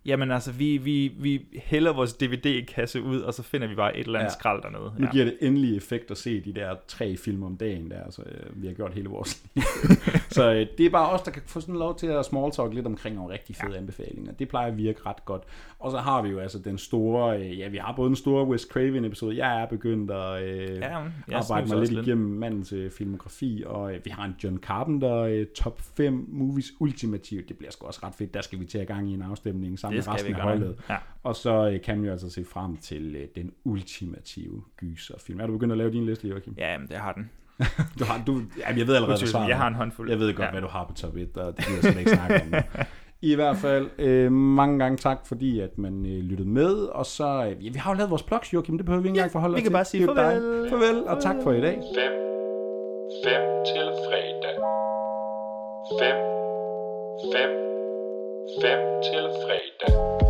[0.06, 4.06] jamen altså, vi, vi, vi hælder vores DVD-kasse ud, og så finder vi bare et
[4.06, 4.40] eller andet ja.
[4.40, 4.94] skrald dernede.
[4.98, 8.22] Nu giver det endelig effekt at se de der tre film om dagen der, så
[8.22, 9.64] øh, vi har gjort hele vores liv.
[10.38, 12.74] så øh, det er bare os, der kan få sådan lov til at small talk
[12.74, 13.78] lidt omkring nogle rigtig fede ja.
[13.78, 14.32] anbefalinger.
[14.32, 15.44] Det plejer at virke ret godt.
[15.80, 18.48] Og så har vi jo altså den store, øh, ja vi har både den store
[18.48, 22.74] Wes Craven episode, jeg er begyndt at øh, ja, arbejde mig lidt, lidt igennem mandens
[22.74, 27.50] øh, filmografi, og øh, vi har en John Carpenter øh, top 5 movies ultimativt.
[27.50, 29.80] Det bliver sgu også ret fedt, der skal vi til at gang i en afstemning
[29.80, 30.76] sammen med resten af holdet.
[30.90, 30.98] Ja.
[31.24, 35.40] Og så øh, kan man jo altså se frem til øh, den ultimative gyserfilm.
[35.40, 36.54] Er du begyndt at lave din liste, Joachim?
[36.58, 37.30] Ja, men det har den.
[38.00, 40.10] du har, du, ja, jeg ved allerede, hvad svaret Jeg har en håndfuld.
[40.10, 40.52] Jeg ved godt, ja.
[40.52, 42.64] hvad du har på top 1, og det gider jeg slet ikke snakke om.
[43.22, 47.46] I hvert fald, øh, mange gange tak, fordi at man øh, lyttede med, og så,
[47.46, 49.32] øh, ja, vi har jo lavet vores plugs, Joachim, det behøver vi ikke ja, engang
[49.32, 50.70] forholde vi os kan bare sige farvel.
[50.70, 51.76] Farvel, og tak for i dag.
[51.76, 51.84] 5.
[53.26, 54.56] 5 til fredag.
[56.00, 56.16] 5.
[57.34, 57.79] 5.
[58.58, 60.29] 5 til fredag.